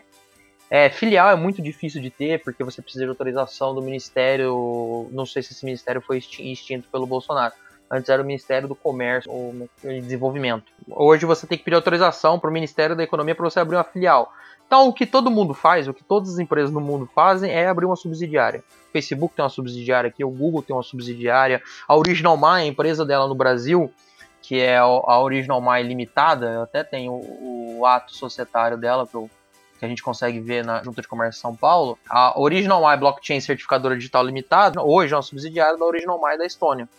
[0.70, 5.07] É, filial é muito difícil de ter, porque você precisa de autorização do Ministério.
[5.11, 7.53] Não sei se esse ministério foi extinto pelo Bolsonaro.
[7.93, 10.63] Antes era o Ministério do Comércio ou Desenvolvimento.
[10.89, 13.83] Hoje você tem que pedir autorização para o Ministério da Economia para você abrir uma
[13.83, 14.33] filial.
[14.65, 17.67] Então, o que todo mundo faz, o que todas as empresas no mundo fazem é
[17.67, 18.63] abrir uma subsidiária.
[18.89, 22.65] O Facebook tem uma subsidiária aqui, o Google tem uma subsidiária, a Original My, a
[22.65, 23.93] empresa dela no Brasil,
[24.41, 29.29] que é a Original My Limitada, até tem o, o ato societário dela, que, eu,
[29.77, 31.95] que, a gente consegue ver na Junta de Comércio de São Paulo.
[32.09, 36.45] A Original My Blockchain Certificadora Digital Limitada, hoje é uma subsidiária da Original My da
[36.45, 36.89] Estônia,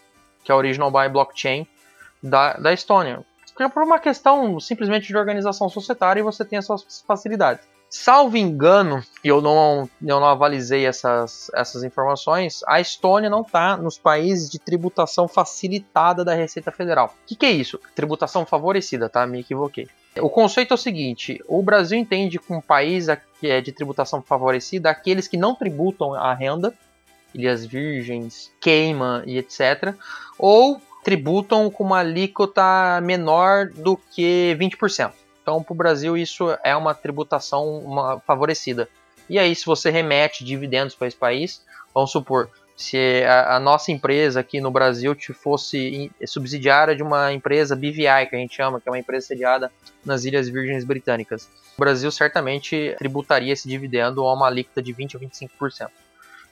[0.45, 1.67] que é a Original My Blockchain
[2.23, 3.25] da, da Estônia
[3.63, 7.65] é por uma questão simplesmente de organização societária e você tem as suas facilidades.
[7.89, 13.77] Salvo engano, e eu não, eu não avalizei essas, essas informações, a Estônia não está
[13.77, 17.15] nos países de tributação facilitada da Receita Federal.
[17.23, 17.79] O que, que é isso?
[17.95, 19.25] Tributação favorecida, tá?
[19.25, 19.87] Me equivoquei.
[20.21, 23.07] O conceito é o seguinte: o Brasil entende um país
[23.39, 26.75] que é de tributação favorecida aqueles que não tributam a renda,
[27.35, 29.95] Ilhas Virgens, Cayman e etc.,
[30.39, 35.13] ou tributam com uma alíquota menor do que 20%.
[35.43, 38.89] Então, para o Brasil, isso é uma tributação uma, favorecida.
[39.29, 41.63] E aí, se você remete dividendos para esse país,
[41.95, 47.77] vamos supor, se a, a, nossa empresa aqui no Brasil fosse subsidiária de uma empresa
[47.77, 49.71] BVI, que a gente chama, que é uma empresa sediada
[50.05, 55.17] nas Ilhas Virgens Britânicas, o Brasil certamente tributaria esse dividendo a uma alíquota de 20
[55.17, 55.89] a 25%.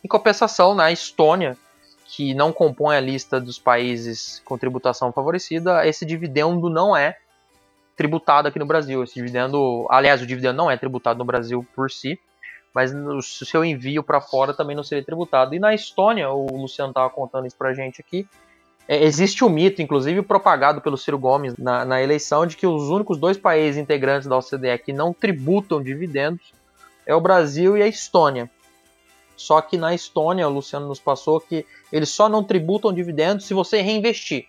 [0.04, 1.56] Em compensação, na Estônia,
[2.06, 7.16] que não compõe a lista dos países com tributação favorecida, esse dividendo não é
[7.96, 9.02] tributado aqui no Brasil.
[9.04, 12.18] Esse dividendo, aliás, o dividendo não é tributado no Brasil por si,
[12.74, 15.54] mas o seu envio para fora também não seria tributado.
[15.54, 18.26] E na Estônia, o Luciano estava contando isso para a gente aqui,
[18.88, 22.66] é, existe o um mito, inclusive propagado pelo Ciro Gomes na, na, eleição, de que
[22.66, 26.52] os únicos dois países integrantes da OCDE que não tributam dividendos
[27.06, 28.50] é o Brasil e a Estônia.
[29.36, 33.54] Só que na Estônia, o Luciano nos passou que eles só não tributam dividendos se
[33.54, 34.46] você reinvestir.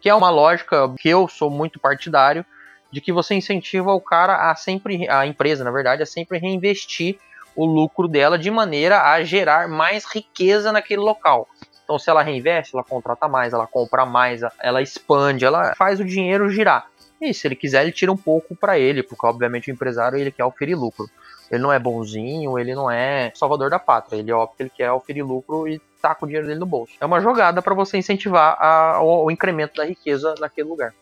[0.00, 2.44] Que é uma lógica que eu sou muito partidário,
[2.90, 7.18] de que você incentiva o cara a sempre, a empresa, na verdade, a sempre reinvestir
[7.54, 11.48] o lucro dela de maneira a gerar mais riqueza naquele local.
[11.84, 16.04] Então, se ela reinveste, ela contrata mais, ela compra mais, ela expande, ela faz o
[16.04, 16.86] dinheiro girar.
[17.20, 20.30] E se ele quiser, ele tira um pouco para ele, porque obviamente o empresário ele
[20.30, 21.10] quer oferir lucro.
[21.50, 24.18] Ele não é bonzinho, ele não é salvador da pátria.
[24.18, 26.66] Ele é óbvio que ele quer oferir lucro e tá com o dinheiro dele no
[26.66, 26.92] bolso.
[27.00, 30.94] É uma jogada para você incentivar a, o, o, incremento da riqueza naquele lugar.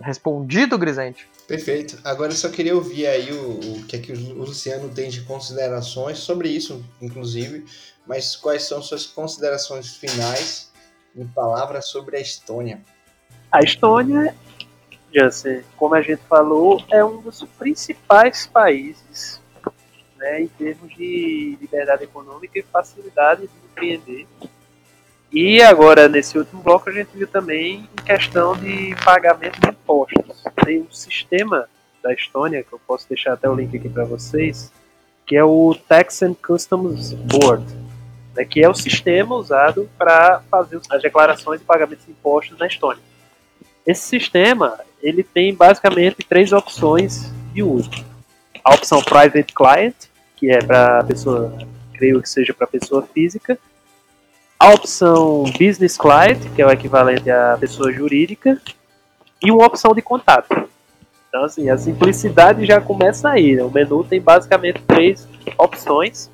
[0.00, 1.28] Respondido, Grisente?
[1.46, 1.98] Perfeito.
[2.02, 5.20] Agora eu só queria ouvir aí o, o que é que o Luciano tem de
[5.22, 7.64] considerações sobre isso, inclusive,
[8.04, 10.72] mas quais são suas considerações finais
[11.14, 12.80] em palavras sobre a Estônia?
[13.52, 14.34] A Estônia,
[15.14, 19.41] Jansen, como a gente falou, é um dos principais países
[20.22, 24.26] né, em termos de liberdade econômica e facilidade de empreender.
[25.32, 30.44] E agora, nesse último bloco, a gente viu também em questão de pagamento de impostos.
[30.64, 31.68] Tem um sistema
[32.00, 34.72] da Estônia, que eu posso deixar até o link aqui para vocês,
[35.26, 37.64] que é o Tax and Customs Board,
[38.36, 42.66] né, que é o sistema usado para fazer as declarações de pagamento de impostos na
[42.66, 43.02] Estônia.
[43.84, 47.90] Esse sistema ele tem basicamente três opções de uso.
[48.64, 50.11] A opção Private Client,
[50.42, 51.56] que é para pessoa,
[51.94, 53.56] creio que seja para pessoa física.
[54.58, 58.60] A opção Business Client, que é o equivalente à pessoa jurídica.
[59.40, 60.68] E uma opção de contato.
[61.28, 63.54] Então, assim, a simplicidade já começa aí.
[63.54, 63.62] Né?
[63.62, 66.28] O menu tem basicamente três opções.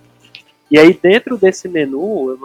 [0.71, 2.39] E aí, dentro desse menu, eu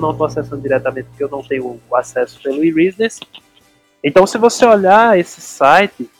[0.00, 3.18] não estou acessando diretamente porque eu não tenho acesso pelo e-business,
[4.04, 6.10] então, se você olhar esse site,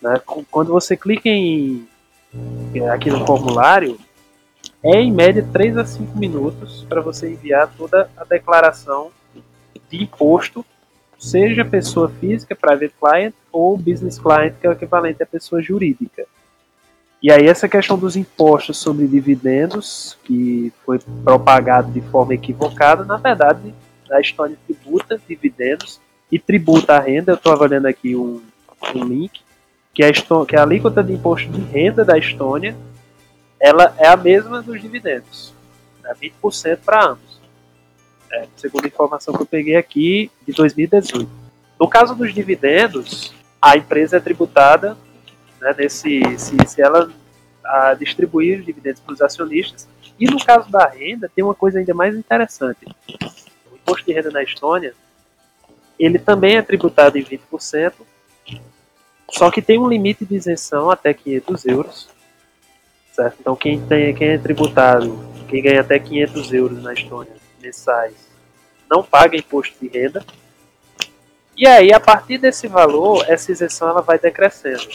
[0.00, 1.86] né, quando você clica em
[2.92, 3.98] aqui no formulário,
[4.82, 9.10] é em média 3 a 5 minutos para você enviar toda a declaração
[9.90, 10.64] de imposto,
[11.18, 16.26] seja pessoa física, private client, ou business client, que é o equivalente à pessoa jurídica.
[17.22, 23.16] E aí essa questão dos impostos sobre dividendos, que foi propagado de forma equivocada, na
[23.16, 23.74] verdade,
[24.10, 26.00] a Estônia tributa dividendos
[26.30, 27.32] e tributa a renda.
[27.32, 28.42] Eu estou avaliando aqui um,
[28.94, 29.40] um link,
[29.94, 30.12] que a,
[30.46, 32.76] que a alíquota de imposto de renda da Estônia
[33.60, 35.54] ela é a mesma dos dividendos,
[36.04, 37.40] é 20% para ambos.
[38.30, 41.28] É, segundo a informação que eu peguei aqui, de 2018.
[41.78, 43.32] No caso dos dividendos,
[43.62, 44.96] a empresa é tributada
[45.60, 47.10] né, nesse, se, se ela
[47.64, 49.88] a distribuir os dividendos para os acionistas.
[50.18, 52.86] E no caso da renda, tem uma coisa ainda mais interessante.
[53.70, 54.94] O imposto de renda na Estônia
[55.98, 57.92] ele também é tributado em 20%,
[59.30, 62.08] só que tem um limite de isenção até 500 euros,
[63.16, 63.38] certo?
[63.40, 68.14] Então quem, tem, quem é tributado, quem ganha até 500 euros na Estônia mensais,
[68.88, 70.24] não paga imposto de renda.
[71.56, 74.86] E aí, a partir desse valor, essa isenção ela vai decrescendo.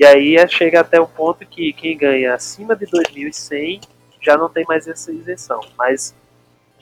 [0.00, 3.82] E aí é, chega até o ponto que quem ganha acima de 2.100
[4.22, 5.60] já não tem mais essa isenção.
[5.76, 6.14] Mas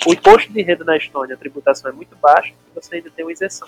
[0.07, 3.33] o imposto de renda na Estônia, a tributação é muito baixa você ainda tem uma
[3.33, 3.67] isenção.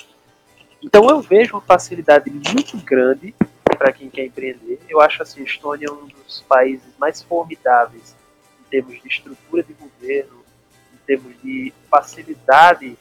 [0.82, 3.34] Então eu vejo uma facilidade muito grande
[3.78, 4.80] para quem quer empreender.
[4.88, 8.14] Eu acho assim, a Estônia é um dos países mais formidáveis
[8.60, 10.44] em termos de estrutura de governo,
[10.92, 12.98] em termos de facilidade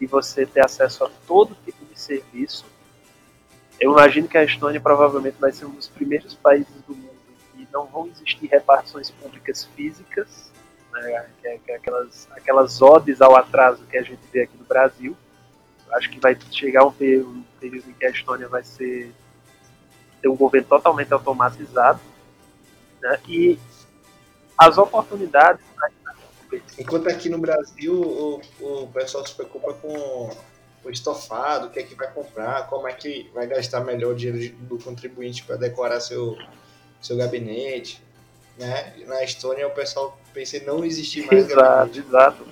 [0.00, 2.64] de você ter acesso a todo tipo de serviço.
[3.80, 7.14] Eu imagino que a Estônia provavelmente vai ser um dos primeiros países do mundo
[7.52, 10.54] que não vão existir repartições públicas físicas
[10.94, 14.56] né, que é, que é aquelas, aquelas odes ao atraso que a gente vê aqui
[14.56, 15.16] no Brasil.
[15.92, 19.12] Acho que vai chegar um período, um período em que a Estônia vai ser
[20.24, 22.00] ter um governo totalmente automatizado
[23.02, 23.58] né, e
[24.56, 25.62] as oportunidades.
[26.78, 30.30] Enquanto aqui no Brasil o, o pessoal se preocupa com
[30.82, 34.16] o estofado, o que é que vai comprar, como é que vai gastar melhor o
[34.16, 36.38] dinheiro do contribuinte para decorar seu,
[37.02, 38.02] seu gabinete.
[38.56, 38.94] Né?
[39.06, 41.50] Na Estônia o pessoal pensei não existir mais.
[41.50, 42.46] Exato, exato.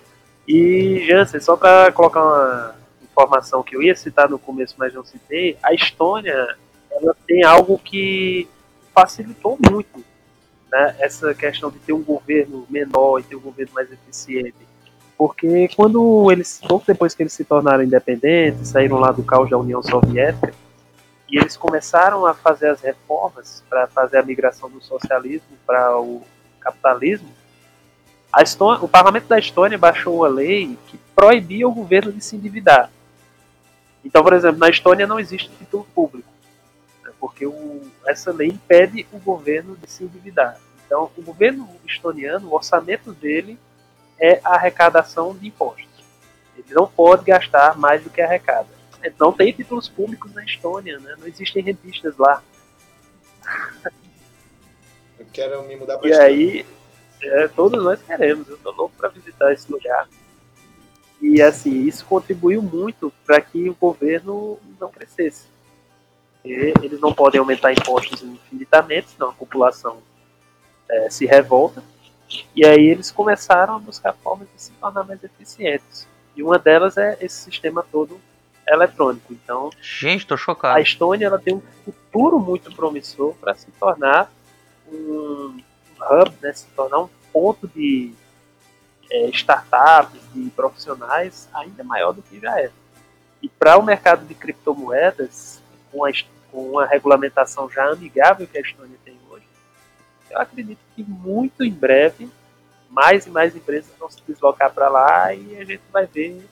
[0.46, 5.04] E, Jansen, só para colocar uma informação que eu ia citar no começo, mas não
[5.04, 6.58] citei, a Estônia
[7.02, 8.48] ela tem algo que
[8.94, 10.04] facilitou muito
[10.70, 14.54] né, essa questão de ter um governo menor e ter um governo mais eficiente.
[15.16, 19.58] Porque quando eles, pouco depois que eles se tornaram independentes, saíram lá do caos da
[19.58, 20.54] União Soviética,
[21.30, 26.22] e eles começaram a fazer as reformas para fazer a migração do socialismo para o
[26.60, 27.28] capitalismo,
[28.40, 32.90] Estônia, o parlamento da Estônia baixou uma lei que proibia o governo de se endividar.
[34.04, 36.28] Então, por exemplo, na Estônia não existe título público,
[37.22, 40.60] porque o, essa lei impede o governo de se endividar.
[40.84, 43.56] Então, o governo estoniano, o orçamento dele
[44.18, 45.86] é a arrecadação de impostos.
[46.56, 48.66] Ele não pode gastar mais do que arrecada.
[49.20, 51.14] Não tem títulos públicos na Estônia, né?
[51.16, 52.42] não existem revistas lá.
[55.16, 56.66] Eu quero me mudar para E aí,
[57.22, 58.48] é, todos nós queremos.
[58.48, 60.08] Eu tô louco para visitar esse lugar.
[61.20, 65.51] E assim, isso contribuiu muito para que o governo não crescesse.
[66.44, 69.98] Eles não podem aumentar impostos infinitamente, senão a população
[70.90, 71.82] é, se revolta.
[72.56, 76.06] E aí eles começaram a buscar formas de se tornar mais eficientes.
[76.34, 78.20] E uma delas é esse sistema todo
[78.66, 79.32] eletrônico.
[79.32, 80.80] Então, Gente, tô a chocado.
[80.80, 84.32] Estônia ela tem um futuro muito promissor para se tornar
[84.90, 85.56] um
[86.00, 88.12] hub, né, se tornar um ponto de
[89.10, 92.70] é, startups, de profissionais ainda maior do que já é.
[93.40, 95.61] E para o mercado de criptomoedas,
[95.92, 96.10] com a,
[96.50, 99.44] com uma regulamentação já amigável que a Estônia tem hoje,
[100.30, 102.28] eu acredito que muito em breve
[102.88, 106.42] mais e mais empresas vão se deslocar para lá e a gente vai ver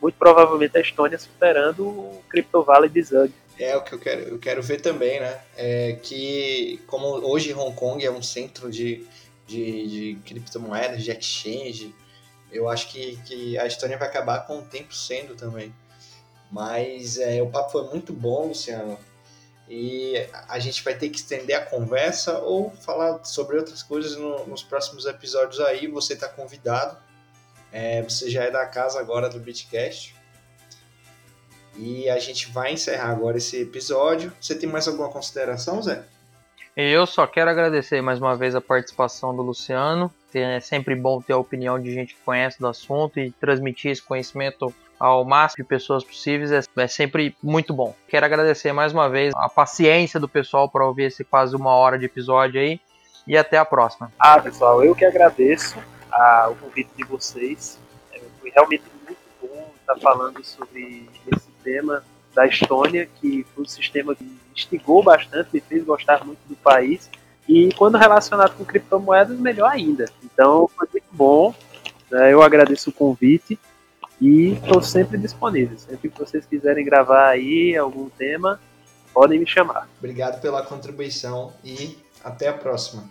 [0.00, 3.32] muito provavelmente a Estônia superando o Crypto Valley de Zug.
[3.58, 5.40] É o que eu quero, eu quero ver também, né?
[5.56, 9.06] É que como hoje Hong Kong é um centro de,
[9.46, 11.94] de, de criptomoedas, de exchange,
[12.50, 15.72] eu acho que, que a Estônia vai acabar com o tempo sendo também.
[16.52, 18.98] Mas é, o papo foi muito bom, Luciano.
[19.68, 20.14] E
[20.48, 24.62] a gente vai ter que estender a conversa ou falar sobre outras coisas no- nos
[24.62, 25.86] próximos episódios aí.
[25.86, 26.98] Você está convidado.
[27.72, 30.14] É, você já é da casa agora do Bitcast.
[31.74, 34.30] E a gente vai encerrar agora esse episódio.
[34.38, 36.04] Você tem mais alguma consideração, Zé?
[36.76, 40.12] Eu só quero agradecer mais uma vez a participação do Luciano.
[40.34, 44.02] É sempre bom ter a opinião de gente que conhece do assunto e transmitir esse
[44.02, 47.92] conhecimento ao máximo de pessoas possíveis é, é sempre muito bom.
[48.06, 51.98] Quero agradecer mais uma vez a paciência do pessoal para ouvir esse quase uma hora
[51.98, 52.80] de episódio aí
[53.26, 54.12] e até a próxima.
[54.16, 55.76] Ah, pessoal, eu que agradeço
[56.12, 57.80] ah, o convite de vocês.
[58.12, 63.68] É, foi realmente muito bom estar falando sobre esse tema da Estônia, que foi um
[63.68, 67.10] sistema que instigou bastante, me fez gostar muito do país.
[67.48, 70.04] E quando relacionado com criptomoedas, melhor ainda.
[70.22, 71.52] Então, foi muito bom.
[72.08, 73.58] né, Eu agradeço o convite
[74.22, 75.76] e estou sempre disponível.
[75.76, 78.60] Sempre que vocês quiserem gravar aí algum tema,
[79.12, 79.88] podem me chamar.
[79.98, 83.02] Obrigado pela contribuição e até a próxima.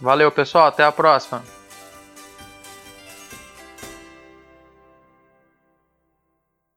[0.00, 1.44] Valeu, pessoal, até a próxima.